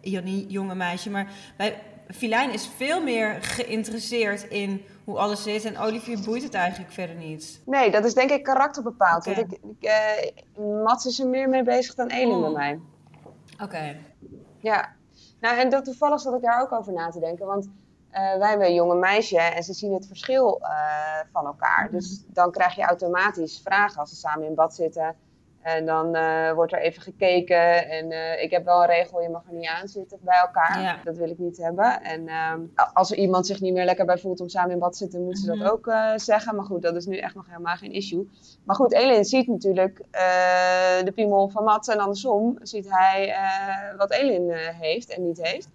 Jannie, 0.00 0.46
jonge 0.46 0.74
meisje, 0.74 1.10
maar 1.10 1.30
bij 1.56 1.82
Filijn 2.08 2.52
is 2.52 2.68
veel 2.76 3.02
meer 3.02 3.42
geïnteresseerd 3.42 4.42
in 4.42 4.82
hoe 5.04 5.18
alles 5.18 5.42
zit 5.42 5.64
en 5.64 5.78
Olivier 5.78 6.20
boeit 6.24 6.42
het 6.42 6.54
eigenlijk 6.54 6.92
verder 6.92 7.16
niet. 7.16 7.62
Nee, 7.66 7.90
dat 7.90 8.04
is 8.04 8.14
denk 8.14 8.30
ik 8.30 8.42
karakterbepaald. 8.42 9.26
Oké. 9.26 9.36
Want 9.40 9.52
ik, 9.52 9.58
ik, 9.80 10.44
Mats 10.84 11.06
is 11.06 11.18
er 11.20 11.28
meer 11.28 11.48
mee 11.48 11.62
bezig 11.62 11.94
dan 11.94 12.08
Elin 12.08 12.34
Oh. 12.34 12.40
bij 12.40 12.50
mij. 12.50 12.80
Oké. 13.62 13.96
Ja, 14.58 14.92
nou 15.40 15.58
en 15.58 15.68
dat 15.70 15.84
toevallig 15.84 16.20
zat 16.20 16.34
ik 16.34 16.42
daar 16.42 16.62
ook 16.62 16.72
over 16.72 16.92
na 16.92 17.08
te 17.08 17.20
denken. 17.20 17.46
Want 17.46 17.68
eh, 18.12 18.36
wij 18.38 18.48
hebben 18.48 18.66
een 18.66 18.74
jonge 18.74 18.94
meisje 18.94 19.38
en 19.40 19.62
ze 19.62 19.72
zien 19.72 19.92
het 19.94 20.06
verschil 20.06 20.60
eh, 20.60 20.70
van 21.32 21.46
elkaar. 21.46 21.88
Dus 21.90 22.24
dan 22.26 22.50
krijg 22.50 22.74
je 22.74 22.82
automatisch 22.82 23.60
vragen 23.64 24.00
als 24.00 24.10
ze 24.10 24.16
samen 24.16 24.46
in 24.46 24.54
bad 24.54 24.74
zitten. 24.74 25.14
En 25.62 25.86
dan 25.86 26.14
eh, 26.14 26.52
wordt 26.52 26.72
er 26.72 26.78
even 26.78 27.02
gekeken. 27.02 27.88
En 27.88 28.12
ik 28.42 28.50
heb 28.50 28.64
wel 28.64 28.80
een 28.80 28.86
regel, 28.88 29.22
je 29.22 29.28
mag 29.28 29.42
er 29.46 29.54
niet 29.54 29.68
aan 29.68 29.88
zitten 29.88 30.18
bij 30.22 30.38
elkaar. 30.38 30.80
Ja. 30.80 30.96
Dat 31.04 31.16
wil 31.16 31.30
ik 31.30 31.38
niet 31.38 31.56
hebben. 31.56 32.02
En 32.02 32.28
ehm, 32.28 32.60
als 32.92 33.10
er 33.10 33.16
iemand 33.16 33.46
zich 33.46 33.60
niet 33.60 33.72
meer 33.72 33.84
lekker 33.84 34.04
bij 34.04 34.18
voelt 34.18 34.40
om 34.40 34.48
samen 34.48 34.70
in 34.70 34.78
bad 34.78 34.92
te 34.92 34.98
zitten, 34.98 35.24
moet 35.24 35.38
ze 35.38 35.46
dat 35.46 35.56
Mhm. 35.56 35.66
ook 35.66 35.92
zeggen. 36.16 36.56
Maar 36.56 36.64
goed, 36.64 36.82
dat 36.82 36.96
is 36.96 37.06
nu 37.06 37.18
echt 37.18 37.34
nog 37.34 37.46
helemaal 37.46 37.76
geen 37.76 37.92
issue. 37.92 38.28
Maar 38.64 38.76
goed, 38.76 38.92
Elin 38.92 39.24
ziet 39.24 39.46
natuurlijk 39.46 40.04
de 41.04 41.12
piemel 41.14 41.48
van 41.48 41.64
Mats 41.64 41.88
en 41.88 41.98
andersom 41.98 42.58
ziet 42.62 42.86
hij 42.90 43.36
wat 43.96 44.10
Elin 44.10 44.50
heeft 44.80 45.14
en 45.14 45.26
niet 45.26 45.42
heeft. 45.42 45.68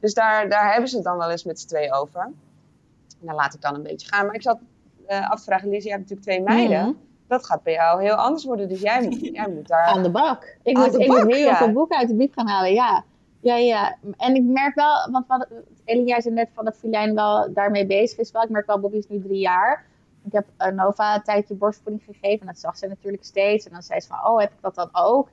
Dus 0.00 0.14
daar, 0.14 0.48
daar 0.48 0.70
hebben 0.70 0.88
ze 0.88 0.96
het 0.96 1.04
dan 1.04 1.16
wel 1.16 1.30
eens 1.30 1.44
met 1.44 1.60
z'n 1.60 1.68
twee 1.68 1.92
over. 1.92 2.20
En 2.20 3.26
daar 3.26 3.34
laat 3.34 3.54
ik 3.54 3.60
dan 3.60 3.74
een 3.74 3.82
beetje 3.82 4.08
gaan. 4.08 4.26
Maar 4.26 4.34
ik 4.34 4.42
zat 4.42 4.58
eh, 5.06 5.30
af 5.30 5.38
te 5.38 5.44
vragen, 5.44 5.68
Lies, 5.68 5.84
je 5.84 5.90
hebt 5.90 6.00
natuurlijk 6.00 6.28
twee 6.28 6.42
meiden. 6.42 6.80
Mhm. 6.80 6.92
Dat 7.26 7.46
gaat 7.46 7.62
bij 7.62 7.72
jou 7.72 8.02
heel 8.02 8.14
anders 8.14 8.44
worden. 8.44 8.68
Dus 8.68 8.80
jij, 8.80 9.02
moet- 9.02 9.20
jij 9.36 9.48
moet 9.48 9.68
daar... 9.68 9.84
Aan 9.84 10.02
de 10.02 10.10
bak. 10.10 10.56
Ik 10.62 10.76
moet, 10.76 10.92
de 10.92 10.98
ik 10.98 11.08
bak, 11.08 11.24
moet 11.24 11.34
heel 11.34 11.46
ja. 11.46 11.56
veel 11.56 11.72
boeken 11.72 11.98
uit 11.98 12.08
de 12.08 12.14
bieb 12.14 12.32
gaan 12.32 12.48
halen, 12.48 12.72
ja. 12.72 13.04
Ja, 13.40 13.56
ja. 13.56 13.96
En 14.16 14.34
ik 14.34 14.42
merk 14.42 14.74
wel, 14.74 15.10
want 15.10 15.26
wat, 15.26 15.46
zei 15.84 16.30
net 16.30 16.48
van 16.54 16.64
dat 16.64 16.76
Filijn 16.76 17.14
wel 17.14 17.52
daarmee 17.52 17.86
bezig 17.86 18.18
is. 18.18 18.30
Wel. 18.30 18.42
Ik 18.42 18.48
merk 18.48 18.66
wel, 18.66 18.80
Bobby 18.80 18.96
is 18.96 19.08
nu 19.08 19.20
drie 19.20 19.38
jaar. 19.38 19.84
Ik 20.24 20.32
heb 20.32 20.46
eh, 20.56 20.72
Nova 20.72 21.14
een 21.14 21.22
tijdje 21.22 21.54
borstvoeding 21.54 22.04
gegeven. 22.04 22.40
En 22.40 22.46
dat 22.46 22.58
zag 22.58 22.76
ze 22.76 22.86
natuurlijk 22.86 23.24
steeds. 23.24 23.66
En 23.66 23.72
dan 23.72 23.82
zei 23.82 24.00
ze 24.00 24.08
van, 24.08 24.26
oh, 24.26 24.40
heb 24.40 24.50
ik 24.50 24.60
dat 24.60 24.74
dan 24.74 24.88
ook? 24.92 25.28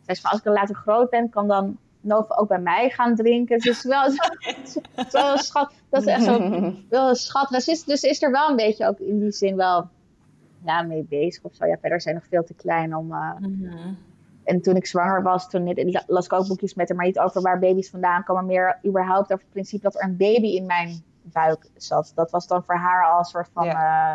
Zei 0.00 0.16
ze 0.16 0.22
van, 0.22 0.30
als 0.30 0.38
ik 0.38 0.44
dan 0.44 0.54
later 0.54 0.74
groot 0.74 1.10
ben, 1.10 1.28
kan 1.28 1.48
dan 1.48 1.78
Nova 2.02 2.34
ook 2.34 2.48
bij 2.48 2.58
mij 2.60 2.90
gaan 2.90 3.14
drinken. 3.14 3.58
Dus 3.58 3.66
is 3.78 3.84
wel 3.84 4.10
zo, 4.10 4.22
zo 5.08 5.32
een 5.32 5.38
schat. 5.38 5.72
Dat 5.88 6.00
is 6.00 6.06
echt 6.06 6.24
zo, 6.24 6.38
wel 6.88 7.08
een 7.08 7.14
schat. 7.14 7.48
Dus 7.48 7.68
is, 7.68 7.84
dus 7.84 8.02
is 8.02 8.22
er 8.22 8.30
wel 8.30 8.48
een 8.50 8.56
beetje 8.56 8.86
ook 8.86 8.98
in 8.98 9.18
die 9.18 9.30
zin 9.30 9.56
wel 9.56 9.88
ja, 10.64 10.82
mee 10.82 11.06
bezig 11.08 11.42
of 11.42 11.54
zo. 11.54 11.66
Ja, 11.66 11.76
verder 11.80 12.00
zijn 12.00 12.14
nog 12.14 12.26
veel 12.28 12.44
te 12.44 12.54
klein 12.54 12.96
om... 12.96 13.12
eh, 13.12 13.30
Mhm. 13.40 13.94
En 14.44 14.60
toen 14.62 14.76
ik 14.76 14.86
zwanger 14.86 15.22
was, 15.22 15.48
toen 15.48 15.94
las 16.06 16.24
ik 16.24 16.32
ook 16.32 16.46
boekjes 16.48 16.74
met 16.74 16.88
haar, 16.88 16.96
maar 16.96 17.06
niet 17.06 17.18
over 17.18 17.42
waar 17.42 17.58
baby's 17.58 17.90
vandaan 17.90 18.24
komen, 18.24 18.46
meer 18.46 18.78
überhaupt 18.86 19.32
over 19.32 19.44
het 19.44 19.52
principe 19.52 19.82
dat 19.82 19.94
er 19.94 20.02
een 20.08 20.16
baby 20.16 20.46
in 20.46 20.66
mijn 20.66 21.02
buik 21.22 21.70
zat. 21.76 22.12
Dat 22.14 22.30
was 22.30 22.46
dan 22.46 22.64
voor 22.64 22.74
haar 22.74 23.10
al 23.10 23.18
een 23.18 23.24
soort 23.24 23.48
van 23.52 23.66
eh, 23.66 24.14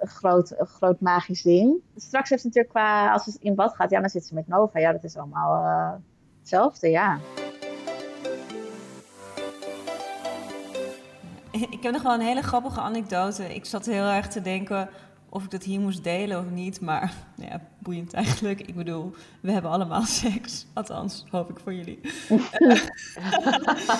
een 0.00 0.08
groot, 0.08 0.54
een 0.58 0.66
groot 0.66 1.00
magisch 1.00 1.42
ding. 1.42 1.74
Straks 1.96 2.28
heeft 2.30 2.40
ze 2.40 2.46
natuurlijk 2.46 2.74
qua, 2.74 3.12
als 3.12 3.24
ze 3.24 3.36
in 3.40 3.54
bad 3.54 3.74
gaat, 3.74 3.90
ja, 3.90 4.00
dan 4.00 4.08
zit 4.10 4.24
ze 4.26 4.34
met 4.34 4.48
Nova. 4.48 4.78
Ja, 4.78 4.92
dat 4.92 5.04
is 5.04 5.16
allemaal 5.16 5.64
eh, 5.64 5.92
hetzelfde, 6.50 6.88
ja. 6.90 7.18
Ik 11.70 11.82
heb 11.82 11.92
nog 11.92 12.02
wel 12.02 12.14
een 12.14 12.20
hele 12.20 12.42
grappige 12.42 12.80
anekdote. 12.80 13.54
Ik 13.54 13.64
zat 13.64 13.86
heel 13.86 14.04
erg 14.04 14.28
te 14.28 14.42
denken 14.42 14.88
of 15.28 15.44
ik 15.44 15.50
dat 15.50 15.62
hier 15.62 15.80
moest 15.80 16.04
delen 16.04 16.38
of 16.38 16.50
niet. 16.50 16.80
Maar 16.80 17.12
nou 17.36 17.50
ja, 17.50 17.60
boeiend 17.78 18.12
eigenlijk. 18.12 18.60
Ik 18.60 18.74
bedoel, 18.74 19.14
we 19.40 19.52
hebben 19.52 19.70
allemaal 19.70 20.02
seks. 20.24 20.66
Althans, 20.74 21.24
hoop 21.30 21.50
ik 21.50 21.58
voor 21.62 21.74
jullie. 21.74 22.00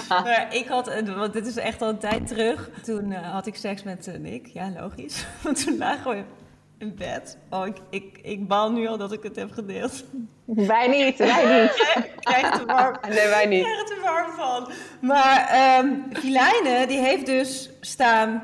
maar 0.09 0.47
ik 0.55 0.67
had, 0.69 0.89
een- 0.89 1.15
want 1.17 1.33
dit 1.33 1.47
is 1.47 1.57
echt 1.57 1.83
al 1.83 1.89
een 1.89 1.99
tijd 1.99 2.27
terug. 2.27 2.71
Toen 2.83 3.13
eh, 3.13 3.33
had 3.33 3.47
ik 3.47 3.55
seks 3.57 3.83
met 3.83 4.07
eh, 4.07 4.19
Nick. 4.19 4.47
Ja, 4.47 4.71
logisch. 4.81 5.27
Want 5.43 5.65
toen 5.65 5.77
lagen 5.77 6.11
we 6.11 6.23
in 6.79 6.95
bed. 6.95 7.39
Oh, 7.51 7.67
ik, 7.67 7.77
ik, 7.91 8.19
ik 8.23 8.49
baal 8.49 8.71
nu 8.73 8.87
al 8.87 8.97
dat 8.97 9.13
ik 9.13 9.23
het 9.23 9.37
heb 9.37 9.53
gedeeld. 9.53 10.05
Wij 10.45 10.87
niet, 10.89 11.17
wij 11.19 11.61
niet. 11.61 11.71
Ik 12.05 12.13
krijg 12.21 12.51
het 12.51 12.61
er 12.61 12.67
warm, 12.67 12.97
Nee, 13.09 13.29
wij 13.29 13.43
ik 13.43 13.49
niet. 13.49 13.63
krijg 13.65 13.79
het 13.81 13.91
er 13.91 14.01
warm 14.03 14.33
van. 14.33 14.69
Maar 15.01 15.49
Filijne, 16.13 16.87
die 16.87 16.99
heeft 16.99 17.27
dus 17.27 17.71
staan 17.81 18.43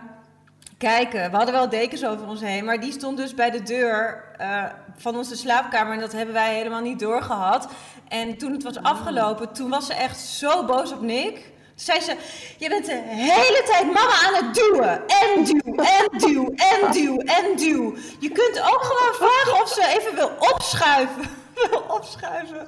kijken. 0.78 1.30
We 1.30 1.36
hadden 1.36 1.54
wel 1.54 1.68
dekens 1.68 2.04
over 2.04 2.26
ons 2.26 2.40
heen, 2.40 2.64
maar 2.64 2.80
die 2.80 2.92
stond 2.92 3.16
dus 3.16 3.34
bij 3.34 3.50
de 3.50 3.62
deur 3.62 4.24
eh, 4.38 4.64
van 4.96 5.16
onze 5.16 5.36
slaapkamer. 5.36 5.94
En 5.94 6.00
dat 6.00 6.12
hebben 6.12 6.34
wij 6.34 6.54
helemaal 6.54 6.80
niet 6.80 6.98
doorgehad. 6.98 7.68
En 8.08 8.36
toen 8.38 8.52
het 8.52 8.62
was 8.62 8.82
afgelopen, 8.82 9.52
toen 9.52 9.70
was 9.70 9.86
ze 9.86 9.94
echt 9.94 10.18
zo 10.20 10.64
boos 10.64 10.92
op 10.92 11.00
Nick. 11.00 11.50
Zei 11.74 12.00
ze, 12.00 12.16
je 12.58 12.68
bent 12.68 12.86
de 12.86 13.02
hele 13.06 13.62
tijd 13.66 13.84
mama 13.84 14.12
aan 14.26 14.44
het 14.44 14.54
duwen. 14.54 15.02
En 15.06 15.44
duw, 15.44 15.74
en 15.84 16.18
duw, 16.18 16.52
en 16.54 16.92
duw, 16.92 17.18
en 17.18 17.56
duw. 17.56 17.94
Je 18.18 18.30
kunt 18.30 18.60
ook 18.60 18.82
gewoon 18.82 19.14
vragen 19.14 19.62
of 19.62 19.68
ze 19.68 19.86
even 19.98 20.14
wil 20.14 20.32
opschuiven. 20.38 21.40
Wil 21.70 21.84
opschuiven. 21.88 22.66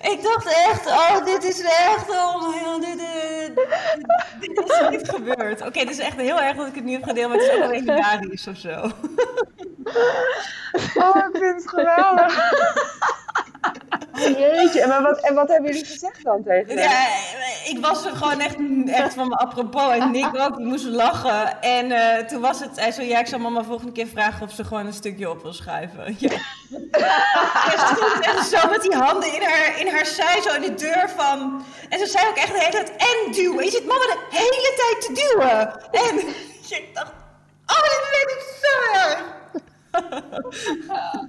Ik 0.00 0.22
dacht 0.22 0.46
echt, 0.46 0.86
oh, 0.86 1.24
dit 1.24 1.44
is 1.44 1.60
echt, 1.60 2.10
oh 2.10 2.52
dit, 2.80 2.80
dit, 2.80 3.56
dit 4.40 4.70
is 4.70 4.88
niet 4.90 5.08
gebeurd. 5.08 5.60
Oké, 5.66 5.78
het 5.78 5.90
is 5.90 5.98
echt 5.98 6.16
heel 6.16 6.40
erg 6.40 6.56
dat 6.56 6.66
ik 6.66 6.74
het 6.74 6.84
nu 6.84 6.92
heb 6.92 7.04
gedeeld, 7.04 7.28
maar 7.28 7.38
het 7.38 7.46
is 7.46 7.54
ook 7.54 7.60
wel 7.60 7.70
hilarisch 7.70 8.46
of 8.46 8.56
zo. 8.56 8.90
Oh, 10.94 11.16
ik 11.16 11.28
vind 11.32 11.62
het 11.62 11.68
geweldig. 11.68 12.36
Oh, 14.14 14.38
jeetje. 14.38 14.80
En, 14.80 15.02
wat, 15.02 15.20
en 15.20 15.34
wat 15.34 15.48
hebben 15.48 15.72
jullie 15.72 15.86
gezegd 15.86 16.24
dan 16.24 16.42
tegen 16.42 16.78
haar? 16.78 16.88
Ja, 16.88 17.70
ik 17.70 17.78
was 17.80 18.06
er 18.06 18.16
gewoon 18.16 18.40
echt, 18.40 18.56
echt 18.86 19.14
van 19.14 19.28
me 19.28 19.36
apropos. 19.36 19.92
En 19.92 20.10
Nick 20.10 20.36
ook, 20.36 20.56
die 20.56 20.66
moest 20.66 20.84
lachen. 20.84 21.62
En 21.62 21.92
eh, 21.92 22.26
toen 22.26 22.40
was 22.40 22.60
het, 22.60 22.80
hij 22.80 22.92
zo, 22.92 23.02
ja, 23.02 23.18
ik 23.18 23.26
zal 23.26 23.38
mama 23.38 23.64
volgende 23.64 23.92
keer 23.92 24.06
vragen 24.06 24.46
of 24.46 24.52
ze 24.52 24.64
gewoon 24.64 24.86
een 24.86 24.92
stukje 24.92 25.30
op 25.30 25.42
wil 25.42 25.52
schuiven. 25.52 26.16
Ja. 26.18 26.30
Ze 27.70 27.94
stond 27.94 28.24
echt 28.24 28.48
zo 28.48 28.68
met 28.70 28.82
die 28.82 28.94
handen 28.94 29.34
in 29.34 29.42
haar, 29.42 29.80
in 29.80 29.88
haar 29.88 30.06
zij, 30.06 30.40
zo 30.42 30.54
in 30.54 30.60
de 30.60 30.74
deur 30.74 31.10
van... 31.16 31.64
En 31.88 31.98
ze 31.98 32.06
zei 32.06 32.28
ook 32.28 32.36
echt 32.36 32.52
de 32.52 32.58
hele 32.58 32.70
tijd, 32.70 32.90
en 32.90 33.32
duwen. 33.32 33.58
En 33.58 33.64
je 33.64 33.70
zit 33.70 33.86
mama 33.86 34.00
de 34.04 34.18
hele 34.30 34.72
tijd 34.76 35.00
te 35.00 35.12
duwen. 35.12 35.80
En 35.90 36.18
ik 36.78 36.90
dacht, 36.92 37.12
oh, 37.66 37.82
dit 37.82 38.04
weet 38.10 38.30
ik 38.36 38.42
zo 38.62 38.98
erg. 38.98 39.22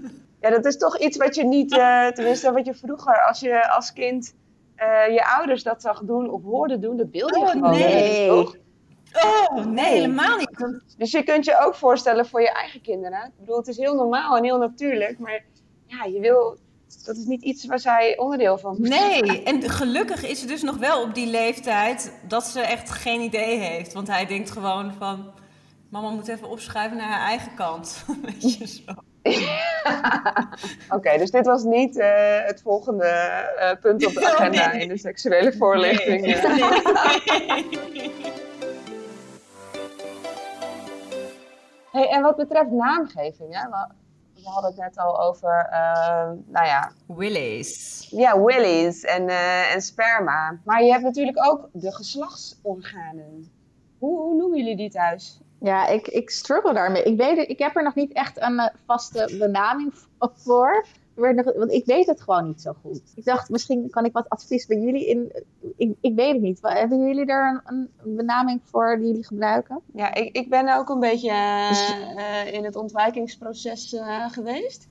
Ja, 0.46 0.52
dat 0.52 0.66
is 0.66 0.78
toch 0.78 1.00
iets 1.00 1.18
wat 1.18 1.36
je 1.36 1.44
niet, 1.44 1.78
eh, 1.78 2.08
tenminste 2.08 2.52
wat 2.52 2.66
je 2.66 2.74
vroeger 2.74 3.22
als 3.28 3.40
je 3.40 3.70
als 3.70 3.94
kind 3.94 4.36
eh, 4.76 5.14
je 5.14 5.26
ouders 5.26 5.64
dat 5.64 5.82
zag 5.82 6.02
doen 6.04 6.30
of 6.30 6.44
hoorde 6.44 6.80
doen, 6.80 6.98
dat 6.98 7.08
wilde 7.12 7.40
je 7.40 7.46
Oh, 7.46 7.52
gewoon 7.52 7.72
nee. 7.72 8.32
Oh, 8.32 9.66
nee, 9.66 9.86
helemaal 9.86 10.38
niet. 10.38 10.82
Dus 10.98 11.12
je 11.12 11.24
kunt 11.24 11.46
je 11.46 11.60
ook 11.66 11.76
voorstellen 11.76 12.26
voor 12.26 12.42
je 12.42 12.52
eigen 12.52 12.82
kinderen. 12.82 13.26
Ik 13.26 13.40
bedoel, 13.40 13.58
het 13.58 13.68
is 13.68 13.78
heel 13.78 13.96
normaal 13.96 14.38
en 14.38 14.44
heel 14.44 14.58
natuurlijk, 14.58 15.20
maar 15.20 15.44
ja, 15.86 16.04
je 16.04 16.20
wil, 16.20 16.58
dat 17.06 17.16
is 17.18 17.26
niet 17.26 17.42
iets 17.42 17.66
waar 17.66 17.80
zij 17.80 18.18
onderdeel 18.18 18.58
van 18.58 18.76
Nee, 18.80 19.44
en 19.44 19.70
gelukkig 19.70 20.26
is 20.26 20.40
ze 20.40 20.48
dus 20.48 20.62
nog 20.62 20.78
wel 20.78 21.02
op 21.02 21.16
die 21.16 21.28
leeftijd 21.28 22.20
dat 22.28 22.44
ze 22.44 22.62
echt 22.62 22.92
geen 22.92 23.22
idee 23.22 23.58
heeft. 23.58 23.94
Want 23.94 24.08
hij 24.08 24.26
denkt 24.26 24.52
gewoon 24.52 24.94
van, 24.94 25.32
mama 25.90 26.10
moet 26.10 26.28
even 26.28 26.50
opschuiven 26.50 26.98
naar 26.98 27.10
haar 27.10 27.28
eigen 27.28 27.56
kant. 27.56 28.06
Weet 28.26 28.58
je 28.58 28.68
zo. 28.68 28.94
Oké, 30.96 31.18
dus 31.18 31.32
dit 31.32 31.46
was 31.46 31.64
niet 31.64 31.98
eh, 31.98 32.46
het 32.46 32.62
volgende 32.62 33.06
eh, 33.08 33.72
punt 33.82 34.06
op 34.06 34.14
de 34.14 34.20
Oh, 34.26 34.28
agenda 34.28 34.72
nee. 34.72 34.82
in 34.82 34.88
de 34.88 34.98
seksuele 34.98 35.54
voorlichting. 35.54 36.26
eh. 36.34 37.64
Hey, 41.92 42.10
en 42.10 42.22
wat 42.22 42.36
betreft 42.36 42.70
naamgeving, 42.72 43.54
hè, 43.62 43.70
we, 43.70 43.88
hadden 44.50 44.72
het 44.72 44.80
net 44.80 44.98
al 44.98 45.22
over, 45.22 45.68
eh, 45.72 46.32
nou 46.46 46.66
ja, 46.66 46.92
Willis. 47.08 48.08
ja, 48.12 48.40
willies 48.42 49.04
en, 49.04 49.30
eh, 49.30 49.74
en 49.74 49.82
sperma. 49.82 50.60
Maar 50.64 50.84
je 50.84 50.92
hebt 50.92 51.04
natuurlijk 51.04 51.46
ook 51.48 51.70
de 51.72 51.92
geslachtsorganen. 51.92 53.52
Hoe, 53.98 54.20
hoe 54.20 54.36
noemen 54.36 54.58
jullie 54.58 54.76
die 54.76 54.90
thuis? 54.90 55.40
Ja, 55.60 55.88
ik, 55.88 56.08
ik 56.08 56.30
struggle 56.30 56.74
daarmee. 56.74 57.04
Ik, 57.04 57.18
weet, 57.18 57.50
ik 57.50 57.60
heb 57.60 57.76
er 57.76 57.84
nog 57.84 57.96
niet 57.96 58.14
echt 58.14 58.42
een 58.42 58.60
eh, 58.60 58.74
vaste 58.86 59.36
benaming 59.40 59.94
voor. 60.18 60.86
Want 61.16 61.72
ik 61.72 61.86
weet 61.86 62.06
het 62.06 62.22
gewoon 62.22 62.48
niet 62.48 62.62
zo 62.62 62.74
goed. 62.82 63.02
Ik 63.16 63.26
dacht, 63.26 63.50
misschien 63.50 63.90
kan 63.90 64.06
ik 64.06 64.14
wat 64.14 64.30
advies 64.30 64.66
bij 64.66 64.78
jullie 64.78 65.06
in. 65.06 65.44
Ik, 65.78 65.96
ik 66.02 66.16
weet 66.16 66.32
het 66.32 66.42
niet. 66.42 66.60
Hebben 66.62 67.08
jullie 67.08 67.26
er 67.26 67.62
een, 67.66 67.90
een 68.04 68.16
benaming 68.16 68.62
voor 68.64 68.98
die 68.98 69.08
jullie 69.08 69.26
gebruiken? 69.26 69.80
Ja, 69.94 70.14
ik, 70.14 70.36
ik 70.36 70.50
ben 70.50 70.78
ook 70.78 70.90
een 70.90 71.00
beetje 71.00 71.30
eh, 71.30 72.42
eh, 72.42 72.54
in 72.54 72.64
het 72.64 72.76
ontwijkingsproces 72.76 73.94
eh, 73.94 74.30
geweest. 74.30 74.88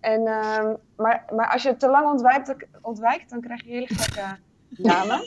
En, 0.00 0.26
ehm, 0.26 0.74
maar, 0.96 1.24
maar 1.34 1.52
als 1.52 1.62
je 1.62 1.76
te 1.76 1.88
lang 1.88 2.10
ontwijkt, 2.10 2.54
ontwijkt 2.80 3.30
dan 3.30 3.40
krijg 3.40 3.64
je 3.64 3.70
hele 3.70 3.86
gekke 3.86 4.36
namen. 4.78 5.18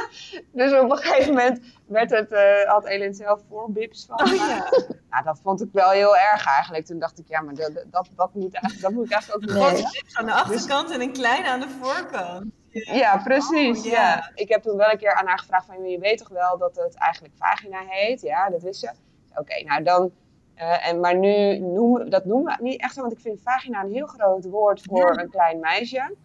dus 0.52 0.72
op 0.80 0.90
een 0.90 0.96
gegeven 0.96 1.28
moment 1.34 1.60
werd 1.86 2.10
het, 2.10 2.32
eh, 2.32 2.70
had 2.70 2.86
Elin 2.86 3.14
zelf 3.14 3.40
voorbips 3.48 4.06
van. 4.08 4.30
me. 4.30 4.92
Nou, 5.10 5.24
dat 5.24 5.40
vond 5.42 5.62
ik 5.62 5.68
wel 5.72 5.90
heel 5.90 6.16
erg 6.16 6.46
eigenlijk. 6.46 6.86
Toen 6.86 6.98
dacht 6.98 7.18
ik, 7.18 7.28
ja, 7.28 7.40
maar 7.40 7.54
dat, 7.54 7.72
dat, 7.90 8.08
dat, 8.16 8.34
moet, 8.34 8.52
eigenlijk, 8.54 8.80
dat 8.82 8.92
moet 8.92 9.04
ik 9.04 9.12
eigenlijk 9.12 9.42
ook 9.42 9.50
niet 9.54 9.62
Nee. 9.62 9.76
zeggen. 9.76 10.18
Aan 10.18 10.26
de 10.26 10.32
achterkant 10.32 10.90
en 10.90 11.00
een 11.00 11.12
kleine 11.12 11.48
aan 11.48 11.60
de 11.60 11.68
voorkant. 11.80 12.44
Ja, 12.70 13.16
precies. 13.24 13.78
Oh, 13.78 13.84
ja. 13.84 13.92
ja. 13.92 14.30
Ik 14.34 14.48
heb 14.48 14.62
toen 14.62 14.76
wel 14.76 14.90
een 14.90 14.98
keer 14.98 15.14
aan 15.14 15.26
haar 15.26 15.38
gevraagd 15.38 15.66
van, 15.66 15.84
je 15.88 15.98
weet 15.98 16.18
toch 16.18 16.28
wel 16.28 16.58
dat 16.58 16.76
het 16.76 16.94
eigenlijk 16.94 17.34
vagina 17.36 17.78
heet? 17.86 18.20
Ja, 18.20 18.50
dat 18.50 18.62
wist 18.62 18.80
ze. 18.80 18.90
Oké, 19.34 19.62
nou 19.64 19.82
dan... 19.82 20.10
eh, 20.54 20.88
en, 20.88 21.00
maar 21.00 21.16
nu 21.16 21.58
noemen 21.58 22.10
dat 22.10 22.24
noemen 22.24 22.56
we 22.56 22.62
niet 22.62 22.80
echt 22.80 22.94
want 22.96 23.12
ik 23.12 23.20
vind 23.20 23.40
vagina 23.42 23.82
een 23.82 23.92
heel 23.92 24.06
groot 24.06 24.44
woord 24.44 24.82
voor 24.82 25.18
een 25.18 25.30
klein 25.30 25.60
meisje. 25.60 26.16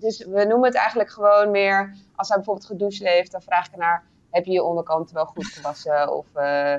Dus 0.00 0.24
we 0.24 0.44
noemen 0.44 0.64
het 0.68 0.74
eigenlijk 0.74 1.10
gewoon 1.10 1.50
meer, 1.50 1.94
als 2.16 2.28
hij 2.28 2.36
bijvoorbeeld 2.36 2.66
gedoucht 2.66 2.98
heeft, 2.98 3.32
dan 3.32 3.42
vraag 3.42 3.66
ik 3.66 3.74
aan 3.74 3.80
haar, 3.80 4.04
heb 4.30 4.44
je 4.44 4.52
je 4.52 4.62
onderkant 4.62 5.10
wel 5.10 5.26
goed 5.26 5.46
gewassen? 5.46 6.12
Of 6.16 6.26
eh, 6.34 6.74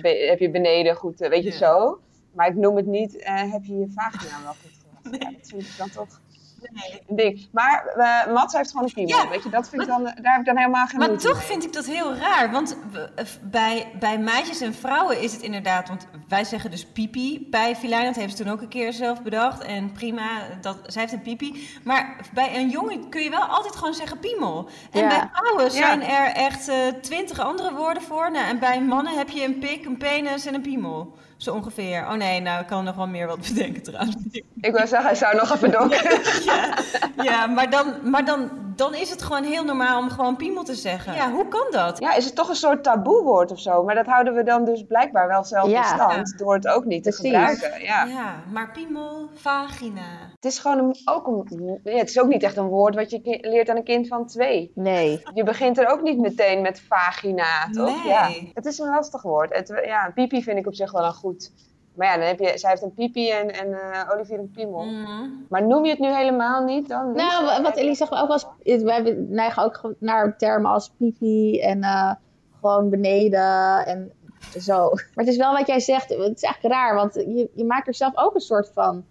be- 0.00 0.26
heb 0.28 0.38
je 0.38 0.50
beneden 0.50 0.94
goed, 0.96 1.20
eh, 1.20 1.28
weet 1.28 1.44
je 1.44 1.50
Ja. 1.50 1.56
zo? 1.56 2.00
Maar 2.30 2.46
ik 2.48 2.54
noem 2.54 2.76
het 2.76 2.86
niet, 2.86 3.16
eh, 3.16 3.52
heb 3.52 3.64
je 3.64 3.78
je 3.78 3.90
vagina 3.94 4.42
wel 4.42 4.54
goed 4.62 4.78
gewassen? 4.82 5.30
Ja, 5.30 5.36
dat 5.38 5.48
vind 5.48 5.62
ik 5.62 5.76
dan 5.76 5.90
toch 5.90 6.20
een 6.62 7.16
ding. 7.16 7.48
Maar 7.52 7.86
eh, 7.86 8.32
Mats 8.34 8.54
heeft 8.54 8.70
gewoon 8.70 8.84
een 8.86 8.92
piemel, 8.92 9.16
Ja, 9.22 9.28
weet 9.28 9.42
je, 9.42 9.48
dat 9.50 9.68
vind 9.68 9.82
ik 9.82 9.88
dan, 9.88 10.02
daar 10.04 10.14
heb 10.32 10.40
ik 10.40 10.44
dan 10.46 10.56
helemaal 10.56 10.86
geen 10.86 10.98
Maar 10.98 11.16
toch 11.16 11.36
mee. 11.36 11.42
vind 11.46 11.64
ik 11.64 11.72
dat 11.72 11.86
heel 11.86 12.14
raar. 12.14 12.50
Want 12.50 12.76
we- 12.92 13.10
eh, 13.14 13.24
bij, 13.42 13.92
bij 13.98 14.18
meisjes 14.18 14.60
en 14.60 14.74
vrouwen 14.74 15.20
is 15.20 15.32
het 15.32 15.42
inderdaad. 15.42 15.88
Want 15.88 16.06
wij 16.28 16.44
zeggen 16.44 16.70
dus 16.70 16.86
pipi 16.86 17.46
bij 17.50 17.76
Filijn. 17.76 18.04
Dat 18.04 18.14
heeft 18.16 18.36
ze 18.36 18.42
toen 18.42 18.52
ook 18.52 18.60
een 18.60 18.68
keer 18.68 18.92
zelf 18.92 19.22
bedacht. 19.22 19.62
En 19.62 19.92
prima, 19.92 20.28
dat, 20.60 20.78
zij 20.86 21.00
heeft 21.02 21.12
een 21.14 21.22
pipi. 21.22 21.68
Maar 21.84 22.16
bij 22.34 22.56
een 22.56 22.68
jongen 22.68 23.08
kun 23.08 23.22
je 23.22 23.30
wel 23.30 23.40
altijd 23.44 23.76
gewoon 23.76 23.94
zeggen 23.94 24.18
piemel. 24.18 24.68
En 24.90 25.00
Ja. 25.00 25.08
bij 25.08 25.28
vrouwen 25.32 25.70
zijn 25.70 26.02
er 26.02 26.26
echt 26.34 26.68
eh, 26.68 26.76
twintig 27.02 27.38
andere 27.40 27.74
woorden 27.74 28.02
voor. 28.02 28.30
Nou, 28.30 28.46
en 28.46 28.58
bij 28.58 28.80
mannen 28.82 29.16
heb 29.18 29.28
je 29.28 29.44
een 29.44 29.58
pik, 29.58 29.84
een 29.84 29.96
penis 29.96 30.46
en 30.46 30.54
een 30.54 30.62
piemel. 30.62 31.16
Zo 31.38 31.54
ongeveer. 31.54 32.06
Oh 32.06 32.12
nee, 32.12 32.40
nou 32.40 32.60
ik 32.60 32.66
kan 32.66 32.84
nog 32.84 32.96
wel 32.96 33.06
meer 33.06 33.26
wat 33.26 33.40
bedenken 33.48 33.82
trouwens. 33.82 34.16
Ik 34.60 34.72
wil 34.72 34.86
zeggen, 34.86 35.02
hij 35.02 35.14
zou 35.14 35.36
nog 35.36 35.54
even 35.54 35.70
door 35.70 35.88
kunnen. 35.88 36.20
Ja, 36.44 36.78
ja 37.22 37.46
maar, 37.46 37.70
dan, 37.70 37.94
maar 38.10 38.24
dan, 38.24 38.50
dan 38.78 38.94
is 38.94 39.10
het 39.10 39.22
gewoon 39.22 39.44
heel 39.44 39.64
normaal 39.64 39.98
om 40.02 40.10
gewoon 40.10 40.36
piemel 40.36 40.62
te 40.62 40.74
zeggen. 40.74 41.14
Ja, 41.14 41.30
hoe 41.30 41.48
kan 41.48 41.66
dat? 41.70 41.98
Ja, 41.98 42.14
is 42.14 42.24
het 42.24 42.34
toch 42.34 42.48
een 42.48 42.54
soort 42.54 42.82
taboewoord 42.84 43.50
of 43.50 43.60
zo? 43.60 43.84
Maar 43.84 43.94
dat 43.94 44.06
houden 44.06 44.34
we 44.34 44.42
dan 44.42 44.64
dus 44.64 44.82
blijkbaar 44.88 45.28
wel 45.28 45.44
zelf 45.44 45.68
Ja. 45.68 45.78
in 45.78 45.84
stand 45.84 46.38
door 46.38 46.54
het 46.54 46.68
ook 46.68 46.84
niet 46.84 47.02
te 47.04 47.12
gebruiken. 47.12 47.82
Ja. 47.82 48.04
Ja, 48.04 48.34
maar 48.52 48.70
piemel, 48.72 49.28
vagina. 49.34 50.06
Het 50.34 50.44
is 50.44 50.58
gewoon 50.58 50.78
een, 50.78 50.96
ook 51.04 51.26
een, 51.26 51.80
ja, 51.84 51.98
het 51.98 52.08
is 52.08 52.20
ook 52.20 52.28
niet 52.28 52.42
echt 52.42 52.56
een 52.56 52.66
woord 52.68 52.94
wat 52.94 53.10
je 53.10 53.38
leert 53.40 53.70
aan 53.70 53.76
een 53.76 53.84
kind 53.84 54.08
van 54.08 54.26
twee. 54.26 54.72
Nee. 54.74 55.22
Je 55.34 55.42
begint 55.42 55.78
er 55.78 55.86
ook 55.88 56.02
niet 56.02 56.18
meteen 56.18 56.60
met 56.60 56.80
vagina, 56.88 57.68
toch? 57.70 58.02
Nee. 58.04 58.12
Ja. 58.12 58.28
Het 58.54 58.66
is 58.66 58.78
een 58.78 58.88
lastig 58.88 59.22
woord. 59.22 59.56
Het, 59.56 59.80
ja, 59.84 60.10
pipi 60.14 60.42
vind 60.42 60.58
ik 60.58 60.66
op 60.66 60.74
zich 60.74 60.92
wel 60.92 61.04
een 61.04 61.12
goed 61.12 61.52
Maar 61.98 62.06
ja, 62.06 62.16
dan 62.16 62.26
heb 62.26 62.38
je, 62.38 62.58
zij 62.58 62.70
heeft 62.70 62.82
een 62.82 62.94
pipi 62.94 63.30
en, 63.30 63.50
en 63.50 63.72
eh, 63.72 64.10
Olivier 64.14 64.38
een 64.38 64.50
piemel. 64.50 64.84
Mm. 64.84 65.46
Maar 65.48 65.66
noem 65.66 65.84
je 65.84 65.90
het 65.90 65.98
nu 65.98 66.14
helemaal 66.14 66.64
niet 66.64 66.88
dan? 66.88 67.12
Nou, 67.12 67.44
wa- 67.44 67.62
wat 67.62 67.76
Elise 67.76 67.96
zegt 68.06 68.12
ook 68.22 68.40
is, 68.62 68.82
wij 68.82 69.16
neigen 69.28 69.62
ook 69.62 69.94
naar 69.98 70.36
termen 70.36 70.70
als 70.70 70.92
pipi 70.98 71.60
en 71.60 71.82
eh, 71.82 72.12
gewoon 72.60 72.90
beneden 72.90 73.86
en 73.86 74.12
zo. 74.58 74.88
Maar 74.88 75.24
het 75.24 75.28
is 75.28 75.36
wel 75.36 75.52
wat 75.52 75.66
jij 75.66 75.80
zegt, 75.80 76.08
het 76.08 76.36
is 76.36 76.42
eigenlijk 76.42 76.74
raar, 76.74 76.94
want 76.94 77.14
je, 77.14 77.50
je 77.54 77.64
maakt 77.64 77.86
er 77.86 77.94
zelf 77.94 78.12
ook 78.16 78.34
een 78.34 78.40
soort 78.40 78.70
van 78.74 79.04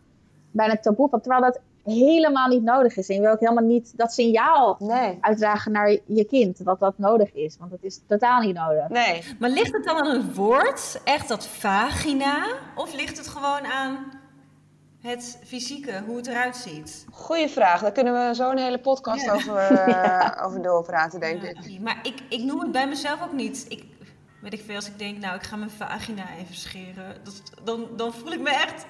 bijna 0.51 0.75
taboe 0.77 1.10
van, 1.10 1.22
terwijl 1.22 1.41
dat 1.41 1.60
helemaal 1.94 2.48
niet 2.48 2.63
nodig 2.63 2.98
is. 2.98 3.08
En 3.10 3.15
je 3.15 3.22
wil 3.22 3.32
ook 3.32 3.39
helemaal 3.39 3.63
niet 3.63 3.98
dat 3.98 4.13
signaal 4.13 4.75
Nee, 4.79 5.17
uitdragen 5.22 5.72
naar 5.72 5.98
je 6.06 6.25
kind, 6.25 6.65
dat 6.65 6.79
dat 6.79 6.98
nodig 6.98 7.34
is, 7.34 7.58
want 7.60 7.72
dat 7.72 7.84
is 7.84 8.01
totaal 8.08 8.41
niet 8.41 8.56
nodig. 8.56 8.88
nee. 8.89 9.24
Maar 9.39 9.50
ligt 9.50 9.74
het 9.74 9.84
dan 9.84 9.98
aan 9.98 10.08
een 10.15 10.34
woord, 10.34 11.01
echt 11.03 11.27
dat 11.27 11.48
vagina? 11.48 12.46
Of 12.75 12.94
ligt 12.96 13.17
het 13.17 13.27
gewoon 13.27 13.65
aan 13.65 14.12
het 15.01 15.39
fysieke, 15.46 16.01
hoe 16.06 16.15
het 16.17 16.27
eruit 16.27 16.56
ziet? 16.56 17.06
Goeie 17.12 17.48
vraag. 17.50 17.82
Daar 17.82 17.91
kunnen 17.91 18.27
we 18.27 18.36
zo 18.36 18.50
een 18.51 18.58
hele 18.58 18.79
podcast 18.79 19.25
Ja. 19.25 19.34
over, 19.34 19.58
eh, 19.72 20.46
over 20.46 20.62
doorpraten, 20.62 21.20
denk 21.20 21.41
ik. 21.44 21.79
Maar 21.82 22.00
ik, 22.03 22.20
ik 22.29 22.44
noem 22.44 22.60
het 22.60 22.72
bij 22.72 22.88
mezelf 22.88 23.24
ook 23.24 23.34
niet. 23.34 23.65
Ik, 23.70 23.84
weet 24.41 24.53
ik 24.53 24.62
veel, 24.65 24.75
als 24.75 24.88
ik 24.88 25.00
denk, 25.00 25.17
nou, 25.17 25.36
ik 25.36 25.44
ga 25.44 25.56
mijn 25.56 25.70
vagina 25.70 26.24
even 26.39 26.56
scheren. 26.56 27.15
Dat, 27.24 27.41
dan, 27.63 27.88
dan 27.96 28.13
voel 28.13 28.32
ik 28.32 28.39
me 28.41 28.50
echt 28.50 28.86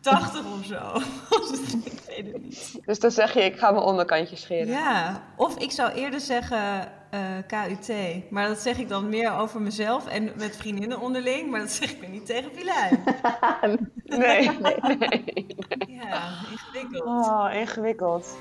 80 0.00 0.44
of 0.44 0.64
zo. 0.64 1.00
ik 1.84 2.00
weet 2.06 2.32
het 2.32 2.42
niet. 2.42 2.78
Dus 2.84 2.98
dan 2.98 3.10
zeg 3.10 3.34
je, 3.34 3.44
ik 3.44 3.58
ga 3.58 3.70
mijn 3.70 3.84
onderkantje 3.84 4.36
scheren. 4.36 4.66
Ja, 4.66 5.22
of 5.36 5.58
ik 5.58 5.70
zou 5.70 5.92
eerder 5.92 6.20
zeggen 6.20 6.92
eh, 7.10 7.20
KUT. 7.46 7.92
Maar 8.30 8.48
dat 8.48 8.58
zeg 8.58 8.78
ik 8.78 8.88
dan 8.88 9.08
meer 9.08 9.32
over 9.32 9.60
mezelf 9.60 10.06
en 10.06 10.32
met 10.36 10.56
vriendinnen 10.56 11.00
onderling. 11.00 11.50
Maar 11.50 11.60
dat 11.60 11.70
zeg 11.70 11.90
ik 11.90 12.00
weer 12.00 12.10
niet 12.10 12.26
tegen 12.26 12.50
Filijn. 12.54 13.02
Nee, 14.10 14.50
nee, 14.50 14.96
nee. 14.98 15.46
Ja, 15.88 16.30
ingewikkeld. 16.50 17.04
Oh, 17.04 17.50
ingewikkeld. 17.54 18.36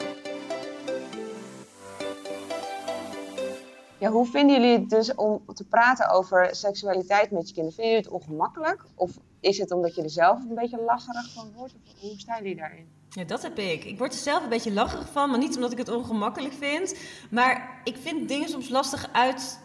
Ja, 3.99 4.09
hoe 4.09 4.25
vinden 4.25 4.61
jullie 4.61 4.77
het 4.79 4.89
dus 4.89 5.15
om 5.15 5.41
te 5.53 5.63
praten 5.63 6.09
over 6.09 6.55
seksualiteit 6.55 7.31
met 7.31 7.47
je 7.47 7.53
kinderen? 7.53 7.75
Vinden 7.77 7.93
jullie 7.93 8.09
het 8.11 8.21
ongemakkelijk? 8.21 8.85
Of 8.95 9.11
is 9.39 9.57
het 9.57 9.71
omdat 9.71 9.95
je 9.95 10.03
er 10.03 10.09
zelf 10.09 10.39
een 10.39 10.55
beetje 10.55 10.81
lacherig 10.81 11.33
van 11.33 11.51
wordt? 11.55 11.73
Of 11.73 11.99
hoe 12.01 12.19
staan 12.19 12.37
jullie 12.41 12.55
daarin? 12.55 12.87
Ja, 13.09 13.23
dat 13.23 13.41
heb 13.41 13.57
ik. 13.57 13.83
Ik 13.83 13.97
word 13.97 14.13
er 14.13 14.19
zelf 14.19 14.43
een 14.43 14.49
beetje 14.49 14.73
lacherig 14.73 15.09
van, 15.11 15.29
maar 15.29 15.39
niet 15.39 15.55
omdat 15.55 15.71
ik 15.71 15.77
het 15.77 15.89
ongemakkelijk 15.89 16.53
vind. 16.53 16.95
Maar 17.29 17.81
ik 17.83 17.97
vind 18.01 18.27
dingen 18.27 18.49
soms 18.49 18.69
lastig 18.69 19.09
uit 19.11 19.59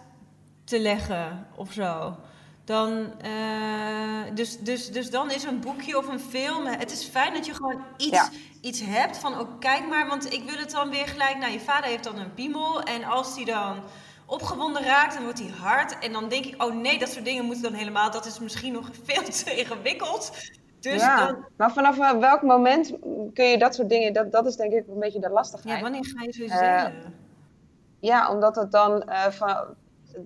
te 0.64 0.80
leggen 0.80 1.46
of 1.56 1.72
zo. 1.72 2.16
Dan, 2.64 3.20
eh, 3.20 4.34
dus, 4.34 4.58
dus, 4.58 4.92
dus 4.92 5.10
dan 5.10 5.30
is 5.30 5.44
een 5.44 5.60
boekje 5.60 5.98
of 5.98 6.08
een 6.08 6.20
film. 6.20 6.66
Het 6.66 6.92
is 6.92 7.04
fijn 7.04 7.32
dat 7.34 7.46
je 7.46 7.54
gewoon 7.54 7.80
iets, 7.96 8.10
Ja. 8.10 8.28
iets 8.60 8.80
hebt 8.84 9.18
van, 9.18 9.40
oh, 9.40 9.48
kijk 9.58 9.88
maar, 9.88 10.06
want 10.08 10.32
ik 10.32 10.42
wil 10.44 10.56
het 10.58 10.70
dan 10.70 10.90
weer 10.90 11.06
gelijk. 11.06 11.36
Nou, 11.38 11.52
je 11.52 11.60
vader 11.60 11.90
heeft 11.90 12.04
dan 12.04 12.18
een 12.18 12.34
piemel 12.34 12.82
en 12.82 13.04
als 13.04 13.34
die 13.34 13.44
dan 13.44 13.76
opgewonden 14.34 14.82
raakt, 14.82 15.14
dan 15.14 15.22
wordt 15.22 15.38
hij 15.38 15.48
hard. 15.48 15.98
En 15.98 16.12
dan 16.12 16.28
denk 16.28 16.44
ik, 16.44 16.62
oh 16.62 16.74
nee, 16.74 16.98
dat 16.98 17.08
soort 17.08 17.24
dingen 17.24 17.44
moeten 17.44 17.62
dan 17.62 17.72
helemaal. 17.72 18.10
Dat 18.10 18.26
is 18.26 18.38
misschien 18.38 18.72
nog 18.72 18.90
veel 19.06 19.22
te 19.22 19.56
ingewikkeld. 19.56 20.32
Dus 20.80 21.00
ja, 21.00 21.26
dan, 21.26 21.44
maar 21.56 21.72
vanaf 21.72 21.96
welk 22.18 22.42
moment 22.42 22.92
kun 23.32 23.44
je 23.44 23.58
dat 23.58 23.74
soort 23.74 23.88
dingen... 23.88 24.12
Dat, 24.12 24.32
dat 24.32 24.46
is 24.46 24.56
denk 24.56 24.72
ik 24.72 24.86
een 24.88 24.98
beetje 24.98 25.20
de 25.20 25.30
lastigheid. 25.30 25.76
ja, 25.76 25.82
wanneer 25.82 26.06
ga 26.06 26.22
je 26.22 26.32
zoiets 26.32 26.54
Eh, 26.54 26.84
delen? 26.84 27.14
Ja, 28.00 28.30
omdat 28.30 28.56
het 28.56 28.70
dan 28.70 29.02
eh, 29.02 29.30
van, 29.30 29.56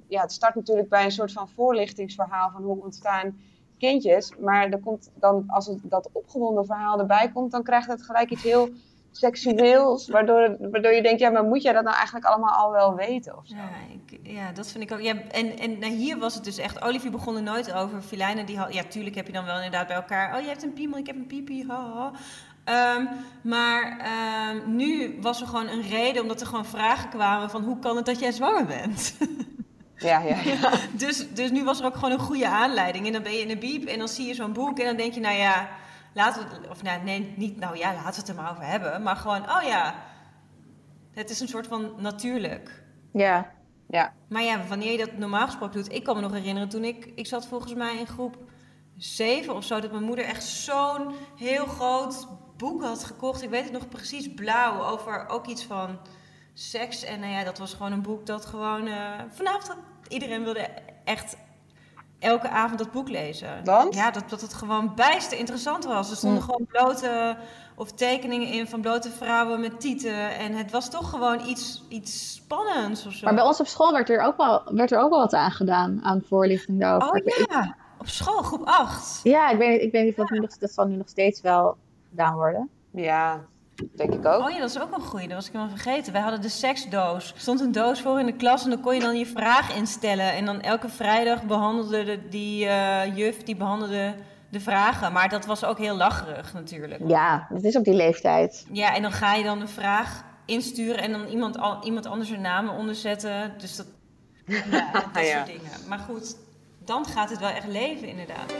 ja, 0.08 0.20
het 0.20 0.32
start 0.32 0.54
natuurlijk 0.54 0.88
bij 0.88 1.04
een 1.04 1.10
soort 1.10 1.32
van 1.32 1.48
voorlichtingsverhaal 1.48 2.50
van 2.50 2.62
hoe 2.62 2.82
ontstaan 2.82 3.40
kindjes. 3.78 4.32
Maar 4.38 4.68
er 4.68 4.80
komt 4.80 5.10
dan, 5.14 5.44
als 5.46 5.66
het, 5.66 5.78
dat 5.82 6.08
opgewonden 6.12 6.66
verhaal 6.66 6.98
erbij 6.98 7.30
komt, 7.32 7.50
dan 7.50 7.62
krijgt 7.62 7.88
het 7.88 8.02
gelijk 8.02 8.30
iets 8.30 8.42
heel 8.42 8.68
seksueels. 9.12 10.08
Waardoor, 10.08 10.56
waardoor 10.70 10.92
je 10.92 11.02
denkt, 11.02 11.20
ja, 11.20 11.30
maar 11.30 11.44
moet 11.44 11.62
jij 11.62 11.72
dat 11.72 11.84
nou 11.84 11.96
eigenlijk 11.96 12.26
allemaal 12.26 12.54
al 12.54 12.72
wel 12.72 12.94
weten? 12.94 13.36
Of 13.36 13.46
zo? 13.46 13.54
Ja, 13.56 13.70
ik, 13.92 14.18
ja, 14.22 14.52
dat 14.52 14.70
vind 14.70 14.84
ik 14.84 14.92
ook. 14.92 15.00
Ja, 15.00 15.14
en 15.30 15.58
en 15.58 15.78
nou, 15.78 15.92
hier 15.92 16.18
was 16.18 16.34
het 16.34 16.44
dus 16.44 16.58
echt. 16.58 16.82
Olivier 16.82 17.10
begon 17.10 17.36
er 17.36 17.42
nooit 17.42 17.72
over. 17.72 18.02
Filijnen, 18.02 18.46
die 18.46 18.58
had. 18.58 18.74
Ja, 18.74 18.82
tuurlijk 18.82 19.16
heb 19.16 19.26
je 19.26 19.32
dan 19.32 19.44
wel 19.44 19.56
inderdaad 19.56 19.86
bij 19.86 19.96
elkaar. 19.96 20.36
Oh, 20.36 20.40
je 20.40 20.48
hebt 20.48 20.62
een 20.62 20.72
piemel, 20.72 20.98
ik 20.98 21.06
heb 21.06 21.16
een 21.16 21.26
piepie. 21.26 21.66
Ha, 21.68 21.92
ha. 21.94 22.12
Ehm, 22.64 23.06
maar 23.42 23.98
ehm, 23.98 24.76
nu 24.76 25.18
was 25.20 25.40
er 25.40 25.46
gewoon 25.46 25.68
een 25.68 25.82
reden, 25.82 26.22
omdat 26.22 26.40
er 26.40 26.46
gewoon 26.46 26.66
vragen 26.66 27.08
kwamen 27.08 27.50
van 27.50 27.62
hoe 27.62 27.78
kan 27.78 27.96
het 27.96 28.06
dat 28.06 28.18
jij 28.18 28.32
zwanger 28.32 28.66
bent? 28.66 29.16
Ja, 29.98 30.20
ja, 30.20 30.40
ja. 30.40 30.70
dus, 31.06 31.34
dus 31.34 31.50
nu 31.50 31.64
was 31.64 31.80
er 31.80 31.86
ook 31.86 31.94
gewoon 31.94 32.10
een 32.10 32.18
goede 32.18 32.48
aanleiding. 32.48 33.06
En 33.06 33.12
dan 33.12 33.22
ben 33.22 33.32
je 33.32 33.40
in 33.40 33.48
de 33.48 33.56
biep 33.56 33.84
en 33.84 33.98
dan 33.98 34.08
zie 34.08 34.26
je 34.26 34.34
zo'n 34.34 34.52
boek 34.52 34.78
en 34.78 34.84
dan 34.84 34.96
denk 34.96 35.12
je, 35.12 35.20
nou 35.20 35.36
ja, 35.36 35.68
laten 36.18 36.48
we 36.62 36.68
of 36.70 36.82
nou, 36.82 37.02
nee, 37.02 37.34
niet, 37.36 37.56
nou 37.56 37.76
ja, 37.76 37.92
laten 37.92 38.10
we 38.10 38.16
het 38.16 38.28
er 38.28 38.34
maar 38.34 38.50
over 38.50 38.64
hebben. 38.64 39.02
Maar 39.02 39.16
gewoon, 39.16 39.50
oh 39.50 39.62
ja, 39.62 39.94
het 41.12 41.30
is 41.30 41.40
een 41.40 41.48
soort 41.48 41.66
van 41.66 41.92
natuurlijk. 41.96 42.82
Ja, 43.12 43.50
ja. 43.88 44.12
Maar 44.28 44.42
ja, 44.42 44.66
wanneer 44.68 44.92
je 44.92 44.98
dat 44.98 45.12
normaal 45.16 45.46
gesproken 45.46 45.82
doet. 45.82 45.92
Ik 45.92 46.04
kan 46.04 46.14
me 46.16 46.22
nog 46.22 46.32
herinneren 46.32 46.68
toen 46.68 46.84
ik. 46.84 47.12
Ik 47.14 47.26
zat 47.26 47.46
volgens 47.46 47.74
mij 47.74 47.96
in 47.98 48.06
groep 48.06 48.36
7 48.96 49.54
of 49.54 49.64
zo. 49.64 49.80
Dat 49.80 49.90
mijn 49.90 50.04
moeder 50.04 50.24
echt 50.24 50.44
zo'n 50.44 51.14
heel 51.36 51.66
groot 51.66 52.28
boek 52.56 52.82
had 52.82 53.04
gekocht. 53.04 53.42
Ik 53.42 53.50
weet 53.50 53.64
het 53.64 53.72
nog 53.72 53.88
precies 53.88 54.34
blauw. 54.34 54.82
Over 54.84 55.28
ook 55.28 55.46
iets 55.46 55.64
van 55.64 55.98
seks. 56.54 57.04
En 57.04 57.20
nou 57.20 57.32
ja, 57.32 57.44
dat 57.44 57.58
was 57.58 57.72
gewoon 57.74 57.92
een 57.92 58.02
boek 58.02 58.26
dat 58.26 58.46
gewoon. 58.46 58.86
eh, 58.86 59.20
vanavond 59.28 59.76
iedereen 60.08 60.44
wilde 60.44 60.68
echt 61.04 61.36
elke 62.18 62.48
avond 62.48 62.78
dat 62.78 62.92
boek 62.92 63.08
lezen. 63.08 63.48
Want? 63.64 63.94
Ja, 63.94 64.10
dat, 64.10 64.30
dat 64.30 64.40
het 64.40 64.54
gewoon 64.54 64.94
bijster 64.94 65.38
interessant 65.38 65.84
was. 65.84 66.10
Er 66.10 66.16
stonden 66.16 66.42
gewoon 66.42 66.66
blote 66.66 67.36
of 67.74 67.92
tekeningen 67.92 68.48
in 68.52 68.66
van 68.66 68.80
blote 68.80 69.10
vrouwen 69.10 69.60
met 69.60 69.80
tieten. 69.80 70.36
En 70.38 70.52
het 70.52 70.70
was 70.70 70.90
toch 70.90 71.10
gewoon 71.10 71.40
iets, 71.46 71.84
iets 71.88 72.34
spannends 72.34 73.06
of 73.06 73.12
zo. 73.12 73.24
maar 73.24 73.34
bij 73.34 73.44
ons 73.44 73.60
op 73.60 73.66
school 73.66 73.92
werd 73.92 74.10
er 74.10 74.20
ook 74.22 74.36
wel, 74.36 74.62
werd 74.74 74.92
er 74.92 74.98
ook 74.98 75.10
wel 75.10 75.18
wat 75.18 75.34
aan 75.34 75.50
gedaan, 75.50 76.00
aan 76.02 76.22
voorlichting 76.28 76.80
daarover. 76.80 77.22
Oh 77.22 77.46
ja, 77.50 77.76
op 77.98 78.08
school, 78.08 78.42
groep 78.42 78.62
8. 78.64 79.20
Ja, 79.22 79.50
ik 79.50 79.58
weet, 79.58 79.70
niet- 79.70 79.80
ik 79.80 79.92
weet 79.92 80.02
niet 80.04 80.10
of 80.10 80.16
dat, 80.16 80.30
nu 80.30 80.38
nog, 80.38 80.58
dat 80.58 80.70
zal 80.70 80.86
nu 80.86 80.96
nog 80.96 81.08
steeds 81.08 81.40
wel 81.40 81.76
gedaan 82.08 82.34
worden. 82.34 82.68
Ja, 82.90 83.40
denk 83.96 84.14
ik 84.14 84.24
ook. 84.26 84.42
Oh 84.44 84.50
ja, 84.50 84.58
dat 84.58 84.70
is 84.70 84.80
ook 84.80 84.94
een 84.94 85.00
goeie. 85.02 85.26
Dat 85.28 85.36
was 85.36 85.46
ik 85.46 85.52
helemaal 85.52 85.76
vergeten. 85.76 86.12
Wij 86.12 86.22
hadden 86.22 86.40
de 86.40 86.48
seksdoos. 86.48 87.32
Er 87.34 87.40
stond 87.40 87.60
een 87.60 87.72
doos 87.72 88.00
voor 88.00 88.20
in 88.20 88.26
de 88.26 88.36
klas 88.36 88.64
en 88.64 88.70
dan 88.70 88.80
kon 88.80 88.94
je 88.94 89.00
dan 89.00 89.18
je 89.18 89.26
vraag 89.26 89.76
instellen. 89.76 90.32
En 90.32 90.44
dan 90.44 90.60
elke 90.60 90.88
vrijdag 90.88 91.42
behandelde 91.42 92.04
de, 92.04 92.28
die 92.28 92.66
eh, 92.66 93.16
juf 93.16 93.42
die 93.42 93.56
behandelde 93.56 94.14
de 94.50 94.60
vragen. 94.60 95.12
Maar 95.12 95.28
dat 95.28 95.46
was 95.46 95.64
ook 95.64 95.78
heel 95.78 95.96
lacherig 95.96 96.52
natuurlijk. 96.54 97.02
Ja, 97.06 97.46
dat 97.50 97.62
is 97.64 97.76
op 97.76 97.84
die 97.84 97.94
leeftijd. 97.94 98.66
Ja, 98.72 98.94
en 98.94 99.02
dan 99.02 99.12
ga 99.12 99.34
je 99.34 99.44
dan 99.44 99.60
een 99.60 99.68
vraag 99.68 100.24
insturen 100.46 100.98
en 101.02 101.12
dan 101.12 101.26
iemand, 101.26 101.58
al, 101.58 101.84
iemand 101.84 102.06
anders 102.06 102.30
hun 102.30 102.40
namen 102.40 102.74
onderzetten. 102.74 103.54
Dus 103.58 103.76
dat, 103.76 103.86
ja, 104.70 104.90
dat, 104.92 105.04
dat 105.14 105.26
Ja. 105.26 105.36
soort 105.36 105.46
dingen. 105.46 105.88
Maar 105.88 105.98
goed, 105.98 106.36
dan 106.84 107.06
gaat 107.06 107.30
het 107.30 107.38
wel 107.38 107.48
echt 107.50 107.66
leven 107.66 108.08
inderdaad. 108.08 108.52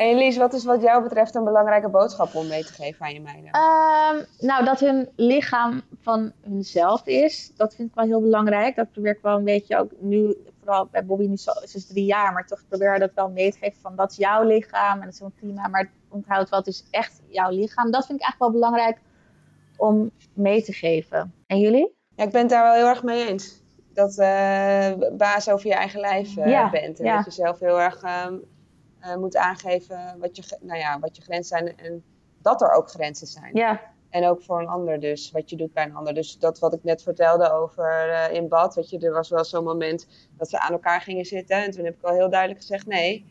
En 0.00 0.16
Lies, 0.16 0.36
wat 0.36 0.52
is 0.52 0.64
wat 0.64 0.82
jou 0.82 1.02
betreft 1.02 1.34
een 1.34 1.44
belangrijke 1.44 1.88
boodschap 1.88 2.34
om 2.34 2.46
mee 2.46 2.64
te 2.64 2.72
geven 2.72 3.06
aan 3.06 3.12
je 3.12 3.20
meiden? 3.20 3.50
Ehm, 3.50 4.46
nou, 4.46 4.64
dat 4.64 4.80
hun 4.80 5.08
lichaam 5.16 5.82
van 6.00 6.32
hunzelf 6.42 7.06
is, 7.06 7.52
dat 7.56 7.74
vind 7.74 7.88
ik 7.88 7.94
wel 7.94 8.04
heel 8.04 8.20
belangrijk. 8.20 8.76
Dat 8.76 8.92
probeer 8.92 9.12
ik 9.12 9.22
wel 9.22 9.36
een 9.36 9.44
beetje 9.44 9.78
ook 9.78 9.90
nu, 9.98 10.36
vooral 10.58 10.88
bij 10.90 11.04
Bobby, 11.04 11.26
nu 11.26 11.36
zo, 11.36 11.52
ze 11.52 11.76
is 11.76 11.86
drie 11.86 12.04
jaar, 12.04 12.32
maar 12.32 12.46
toch 12.46 12.62
probeer 12.68 12.94
ik 12.94 13.00
dat 13.00 13.14
wel 13.14 13.30
mee 13.30 13.52
te 13.52 13.58
geven 13.58 13.80
van 13.80 13.96
dat 13.96 14.10
is 14.10 14.16
jouw 14.16 14.42
lichaam 14.42 14.98
en 14.98 15.04
dat 15.04 15.12
is 15.12 15.18
helemaal 15.18 15.38
prima. 15.40 15.68
Maar 15.68 15.90
onthoud 16.08 16.48
wel, 16.48 16.58
het 16.58 16.68
is 16.68 16.84
echt 16.90 17.20
jouw 17.28 17.50
lichaam. 17.50 17.90
Dat 17.90 18.06
vind 18.06 18.20
ik 18.20 18.24
eigenlijk 18.24 18.52
wel 18.52 18.60
belangrijk 18.60 18.98
om 19.76 20.10
mee 20.32 20.62
te 20.62 20.72
geven. 20.72 21.34
En 21.46 21.58
jullie? 21.58 21.94
Ja, 22.14 22.24
ik 22.24 22.30
ben 22.30 22.40
het 22.40 22.50
daar 22.50 22.64
wel 22.64 22.74
heel 22.74 22.88
erg 22.88 23.02
mee 23.02 23.28
eens. 23.28 23.62
Dat 23.94 24.18
eh 24.18 24.92
baas 25.12 25.48
over 25.48 25.66
je 25.66 25.74
eigen 25.74 26.00
lijf 26.00 26.36
eh, 26.36 26.50
Ja, 26.50 26.70
bent. 26.70 26.98
En 26.98 27.04
ja. 27.04 27.16
dat 27.16 27.24
je 27.24 27.30
zelf 27.30 27.58
heel 27.58 27.80
erg 27.80 28.02
ehm, 28.02 28.34
eh, 29.00 29.16
moet 29.16 29.36
aangeven 29.36 30.16
wat 30.18 30.36
je, 30.36 30.58
nou 30.60 30.78
ja, 30.78 30.98
wat 30.98 31.16
je 31.16 31.22
grenzen 31.22 31.58
zijn. 31.58 31.78
En 31.78 32.04
dat 32.42 32.62
er 32.62 32.72
ook 32.72 32.90
grenzen 32.90 33.26
zijn. 33.26 33.56
Ja, 33.56 33.80
En 34.10 34.26
ook 34.26 34.42
voor 34.42 34.60
een 34.60 34.68
ander 34.68 35.00
dus, 35.00 35.30
wat 35.30 35.50
je 35.50 35.56
doet 35.56 35.72
bij 35.72 35.84
een 35.84 35.94
ander. 35.94 36.14
Dus 36.14 36.38
dat 36.38 36.58
wat 36.58 36.74
ik 36.74 36.84
net 36.84 37.02
vertelde 37.02 37.52
over 37.52 38.10
eh, 38.10 38.34
in 38.34 38.48
bad. 38.48 38.74
Weet 38.74 38.90
je, 38.90 38.98
er 38.98 39.12
was 39.12 39.28
wel 39.28 39.44
zo'n 39.44 39.64
moment 39.64 40.06
dat 40.36 40.48
ze 40.50 40.60
aan 40.60 40.72
elkaar 40.72 41.00
gingen 41.00 41.24
zitten. 41.24 41.64
En 41.64 41.70
toen 41.70 41.84
heb 41.84 41.94
ik 41.94 42.02
al 42.02 42.14
heel 42.14 42.30
duidelijk 42.30 42.60
gezegd, 42.60 42.86
nee, 42.86 43.24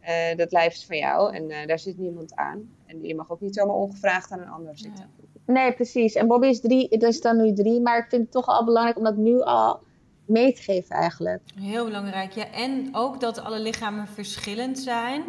eh, 0.00 0.36
dat 0.36 0.52
lijf 0.52 0.72
is 0.72 0.86
van 0.86 0.96
jou. 0.96 1.34
En 1.34 1.66
daar 1.66 1.78
zit 1.78 1.98
niemand 1.98 2.34
aan. 2.34 2.70
En 2.86 3.02
je 3.02 3.14
mag 3.14 3.30
ook 3.30 3.40
niet 3.40 3.54
zomaar 3.54 3.76
ongevraagd 3.76 4.30
aan 4.30 4.40
een 4.40 4.48
ander 4.48 4.78
zitten. 4.78 5.10
nee, 5.46 5.74
precies. 5.74 6.14
En 6.14 6.26
Bobby 6.26 6.46
is 6.46 6.60
drie, 6.60 6.88
is 6.88 7.20
dan 7.20 7.36
nu 7.36 7.52
drie, 7.52 7.80
maar 7.80 7.98
ik 7.98 8.08
vind 8.08 8.22
het 8.22 8.32
toch 8.32 8.46
al 8.46 8.64
belangrijk 8.64 8.98
om 8.98 9.04
dat 9.04 9.16
nu 9.16 9.40
al 9.40 9.86
mee 10.28 10.52
te 10.54 10.62
geven 10.62 10.96
eigenlijk. 10.96 11.42
Heel 11.60 11.84
belangrijk, 11.84 12.32
ja. 12.32 12.50
En 12.50 12.88
ook 12.92 13.20
dat 13.20 13.38
alle 13.38 13.60
lichamen 13.60 14.06
verschillend 14.08 14.78
zijn. 14.78 15.22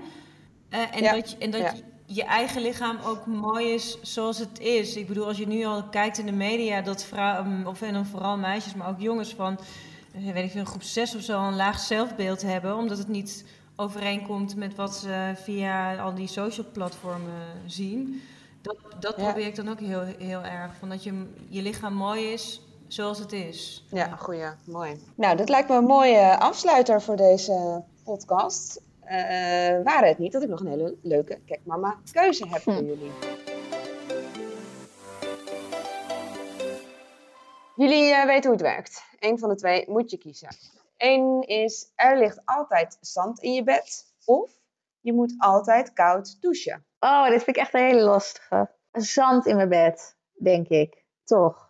Eh, 0.69 0.79
en 0.95 1.03
Ja, 1.03 1.13
dat, 1.13 1.31
je, 1.31 1.37
en 1.37 1.51
dat 1.51 1.61
ja. 1.61 1.73
je, 1.73 1.83
je 2.05 2.23
eigen 2.23 2.61
lichaam 2.61 2.97
ook 3.05 3.25
mooi 3.25 3.73
is 3.73 3.97
zoals 4.01 4.37
het 4.39 4.59
is. 4.59 4.95
Ik 4.95 5.07
bedoel, 5.07 5.25
als 5.27 5.37
je 5.37 5.47
nu 5.47 5.63
al 5.65 5.83
kijkt 5.83 6.17
in 6.17 6.25
de 6.25 6.31
media, 6.31 6.81
dat 6.81 7.03
vrouwen, 7.03 7.67
of 7.67 7.81
en 7.81 7.93
dan 7.93 8.05
vooral 8.05 8.37
meisjes, 8.37 8.73
maar 8.75 8.89
ook 8.89 8.99
jongens 8.99 9.33
van... 9.33 9.59
eh, 10.13 10.31
weet 10.33 10.43
ik 10.45 10.51
veel, 10.51 10.65
groep 10.65 10.83
6 10.83 11.15
of 11.15 11.21
zo 11.21 11.41
een 11.47 11.55
laag 11.55 11.79
zelfbeeld 11.79 12.41
hebben, 12.41 12.75
omdat 12.75 12.97
het 12.97 13.07
niet 13.07 13.45
overeenkomt 13.75 14.55
met 14.55 14.75
wat 14.75 14.95
ze 14.95 15.31
via 15.35 15.95
al 15.97 16.13
die 16.15 16.27
social 16.27 16.65
platformen 16.71 17.47
zien. 17.65 18.21
Dat, 18.61 18.75
dat 18.99 19.13
Ja. 19.17 19.23
probeer 19.23 19.45
ik 19.47 19.55
dan 19.55 19.69
ook 19.69 19.79
heel, 19.79 20.03
heel 20.17 20.43
erg. 20.43 20.75
Van 20.79 20.89
dat 20.89 21.03
je, 21.03 21.25
je 21.49 21.61
lichaam 21.61 21.93
mooi 21.93 22.23
is 22.31 22.61
zoals 22.89 23.19
het 23.19 23.31
is. 23.31 23.85
Ja, 23.89 24.15
goeie. 24.15 24.49
Mooi. 24.65 24.99
Nou, 25.15 25.37
dat 25.37 25.49
lijkt 25.49 25.69
me 25.69 25.75
een 25.75 25.83
mooie 25.83 26.37
afsluiter 26.39 27.01
voor 27.01 27.15
deze 27.15 27.83
podcast. 28.03 28.81
Eh 28.99 29.17
waren 29.83 30.07
het 30.07 30.17
niet 30.17 30.31
dat 30.31 30.43
ik 30.43 30.49
nog 30.49 30.59
een 30.59 30.67
hele 30.67 30.97
leuke 31.01 31.39
Kijk 31.45 31.61
Mama 31.65 31.99
keuze 32.11 32.47
heb 32.47 32.61
voor 32.61 32.73
Hm. 32.73 32.85
jullie. 32.85 33.11
Jullie 37.75 38.13
eh, 38.13 38.25
weten 38.25 38.43
hoe 38.43 38.51
het 38.51 38.61
werkt. 38.61 39.03
Eén 39.19 39.39
van 39.39 39.49
de 39.49 39.55
twee 39.55 39.85
moet 39.89 40.11
je 40.11 40.17
kiezen. 40.17 40.49
Eén 40.97 41.41
is, 41.41 41.91
er 41.95 42.17
ligt 42.17 42.41
altijd 42.45 42.97
zand 43.01 43.39
in 43.39 43.53
je 43.53 43.63
bed. 43.63 44.05
Of 44.25 44.51
je 44.99 45.13
moet 45.13 45.33
altijd 45.37 45.93
koud 45.93 46.41
douchen. 46.41 46.85
Oh, 46.99 47.23
dit 47.29 47.43
vind 47.43 47.55
ik 47.57 47.61
echt 47.63 47.73
een 47.73 47.85
hele 47.85 48.01
lastige. 48.01 48.69
Zand 48.91 49.45
in 49.45 49.55
mijn 49.55 49.69
bed, 49.69 50.15
denk 50.33 50.67
ik. 50.67 51.03
Toch? 51.23 51.68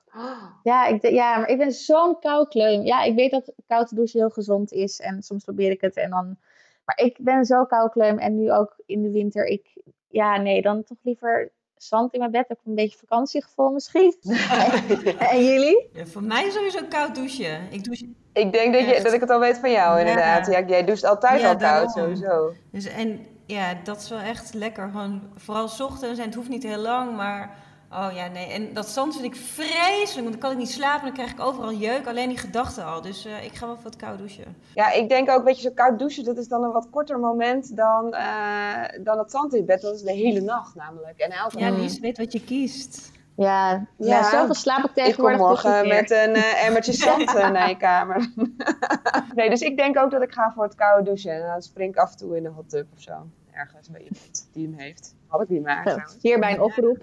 Ja, 0.63 0.85
ik, 0.87 1.09
ja, 1.09 1.37
maar 1.37 1.47
ik 1.49 1.57
ben 1.57 1.71
zo'n 1.71 2.19
koukleum. 2.19 2.85
Ja, 2.85 3.03
ik 3.03 3.15
weet 3.15 3.31
dat 3.31 3.51
koud 3.67 3.95
douchen 3.95 4.19
heel 4.19 4.29
gezond 4.29 4.71
is. 4.71 4.99
En 4.99 5.21
soms 5.23 5.43
probeer 5.43 5.71
ik 5.71 5.81
het 5.81 5.95
en 5.95 6.09
dan... 6.09 6.37
Maar 6.85 7.05
ik 7.05 7.17
ben 7.19 7.45
zo 7.45 7.65
koukleum. 7.65 8.17
En 8.17 8.35
nu 8.35 8.51
ook 8.51 8.73
in 8.85 9.01
de 9.03 9.11
winter. 9.11 9.45
Ik, 9.45 9.67
ja, 10.07 10.37
nee, 10.37 10.61
dan 10.61 10.83
toch 10.83 10.97
liever 11.01 11.51
zand 11.77 12.13
in 12.13 12.19
mijn 12.19 12.31
bed. 12.31 12.45
Ook 12.49 12.57
een 12.65 12.75
beetje 12.75 12.97
vakantiegevoel 12.97 13.69
misschien. 13.71 14.15
en 15.33 15.45
jullie? 15.45 15.89
Ja, 15.93 16.05
voor 16.05 16.23
mij 16.23 16.49
sowieso 16.49 16.79
koud 16.89 17.15
douchen. 17.15 17.71
Ik 17.71 17.83
douche 17.83 18.09
Ik 18.33 18.51
denk 18.51 18.73
dat, 18.73 18.95
je, 18.95 19.03
dat 19.03 19.13
ik 19.13 19.19
het 19.19 19.29
al 19.29 19.39
weet 19.39 19.57
van 19.57 19.71
jou, 19.71 19.93
Ja. 19.93 19.99
inderdaad. 19.99 20.47
Ja, 20.47 20.61
jij 20.61 20.85
doucht 20.85 21.03
altijd 21.05 21.41
Ja, 21.41 21.47
al 21.49 21.57
koud, 21.57 21.61
daarom. 21.61 21.89
sowieso. 22.15 22.53
Dus 22.71 22.85
en 22.85 23.25
ja, 23.45 23.73
dat 23.83 23.97
is 24.01 24.09
wel 24.09 24.19
echt 24.19 24.53
lekker. 24.53 24.89
Gewoon, 24.89 25.21
vooral 25.35 25.67
's 25.67 25.79
ochtends 25.79 26.19
en 26.19 26.25
het 26.25 26.35
hoeft 26.35 26.49
niet 26.49 26.63
heel 26.63 26.81
lang, 26.81 27.15
maar 27.15 27.57
oh 27.91 28.09
ja, 28.13 28.27
nee. 28.27 28.47
En 28.47 28.73
dat 28.73 28.87
zand 28.89 29.13
vind 29.13 29.25
ik 29.25 29.35
vreselijk, 29.35 30.13
want 30.15 30.29
dan 30.31 30.37
kan 30.39 30.51
ik 30.51 30.57
niet 30.57 30.69
slapen, 30.71 31.05
dan 31.05 31.13
krijg 31.13 31.31
ik 31.31 31.39
overal 31.39 31.73
jeuk, 31.73 32.07
alleen 32.07 32.29
die 32.29 32.37
gedachten 32.37 32.85
al. 32.85 33.01
Dus 33.01 33.25
eh, 33.25 33.43
ik 33.43 33.53
ga 33.53 33.65
wel 33.65 33.75
voor 33.75 33.85
het 33.85 33.95
koud 33.95 34.17
douchen. 34.17 34.55
Ja, 34.75 34.91
ik 34.91 35.09
denk 35.09 35.29
ook, 35.29 35.43
weet 35.43 35.55
je, 35.55 35.61
zo 35.61 35.73
koud 35.75 35.99
douchen, 35.99 36.23
dat 36.23 36.37
is 36.37 36.47
dan 36.47 36.63
een 36.63 36.71
wat 36.71 36.87
korter 36.89 37.19
moment 37.19 37.75
dan, 37.77 38.13
eh, 38.13 39.03
dan 39.03 39.17
het 39.17 39.31
zand 39.31 39.53
in 39.53 39.65
bed. 39.65 39.81
Dat 39.81 39.95
is 39.95 40.01
de 40.01 40.11
hele 40.11 40.41
nacht 40.41 40.75
namelijk. 40.75 41.19
En 41.19 41.31
elke 41.31 41.59
Ja, 41.59 41.69
nacht. 41.69 41.81
Lies, 41.81 41.99
weet 41.99 42.17
wat 42.17 42.31
je 42.31 42.43
kiest. 42.43 43.11
Ja, 43.35 43.69
ja. 43.71 43.85
Ja. 43.97 44.23
zoveel 44.29 44.53
slaap 44.53 44.77
ik 44.77 44.85
Ik 44.85 44.93
kom 44.93 45.03
tegenwoordig. 45.03 45.39
morgen 45.39 45.83
niet 45.83 45.93
met 45.93 46.11
een 46.11 46.33
eh, 46.33 46.65
emmertje 46.65 46.93
zand 47.03 47.33
naar 47.33 47.69
je 47.69 47.77
kamer. 47.77 48.33
nee, 49.35 49.49
dus 49.49 49.61
ik 49.61 49.77
denk 49.77 49.97
ook 49.97 50.11
dat 50.11 50.21
ik 50.21 50.31
ga 50.31 50.51
voor 50.55 50.63
het 50.63 50.75
koude 50.75 51.03
douchen. 51.03 51.31
En 51.31 51.47
dan 51.47 51.61
spring 51.61 51.91
ik 51.93 51.99
af 51.99 52.11
en 52.11 52.17
toe 52.17 52.37
in 52.37 52.43
de 52.43 52.49
hot 52.49 52.69
tub 52.69 52.87
of 52.95 53.01
zo. 53.01 53.13
Ergens 53.51 53.89
bij 53.89 54.01
iemand 54.01 54.49
die 54.53 54.67
hem 54.67 54.77
heeft. 54.77 55.15
Had 55.27 55.41
ik 55.41 55.47
die 55.47 55.61
maar 55.61 55.83
trouwens. 55.83 56.17
Hierbij 56.21 56.53
een 56.53 56.61
oproep. 56.61 56.97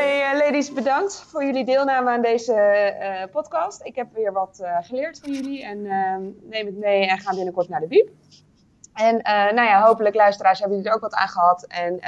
Hey 0.00 0.32
eh, 0.32 0.38
ladies, 0.38 0.72
bedankt 0.72 1.24
voor 1.28 1.44
jullie 1.44 1.64
deelname 1.64 2.10
aan 2.10 2.22
deze 2.22 2.52
eh, 2.52 3.30
podcast. 3.30 3.84
Ik 3.84 3.96
heb 3.96 4.14
weer 4.14 4.32
wat 4.32 4.58
eh, 4.62 4.76
geleerd 4.80 5.18
van 5.18 5.32
jullie 5.32 5.64
en 5.64 5.86
ehm, 5.86 6.22
neem 6.42 6.66
het 6.66 6.78
mee 6.78 7.06
en 7.06 7.18
ga 7.18 7.34
binnenkort 7.34 7.68
naar 7.68 7.80
de 7.80 7.86
Biep. 7.86 8.08
En 8.94 9.16
nou 9.54 9.68
ja, 9.68 9.82
hopelijk 9.82 10.14
luisteraars 10.14 10.58
hebben 10.58 10.76
jullie 10.76 10.90
er 10.92 10.96
ook 10.96 11.02
wat 11.10 11.14
aan 11.14 11.28
gehad. 11.28 11.64
En 11.68 12.00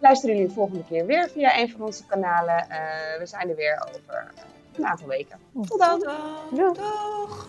luisteren 0.00 0.34
jullie 0.34 0.48
de 0.48 0.54
volgende 0.54 0.84
keer 0.84 1.06
weer 1.06 1.28
via 1.28 1.58
een 1.58 1.70
van 1.70 1.82
onze 1.82 2.06
kanalen. 2.06 2.66
We 3.18 3.26
zijn 3.26 3.48
er 3.48 3.56
weer 3.56 3.88
over 3.88 4.32
een 4.76 4.86
aantal 4.86 5.06
weken. 5.06 5.38
Tot 5.66 5.78
dan! 5.78 5.98
Tot 5.98 6.08
dan. 6.54 6.74
Doeg. 6.74 7.48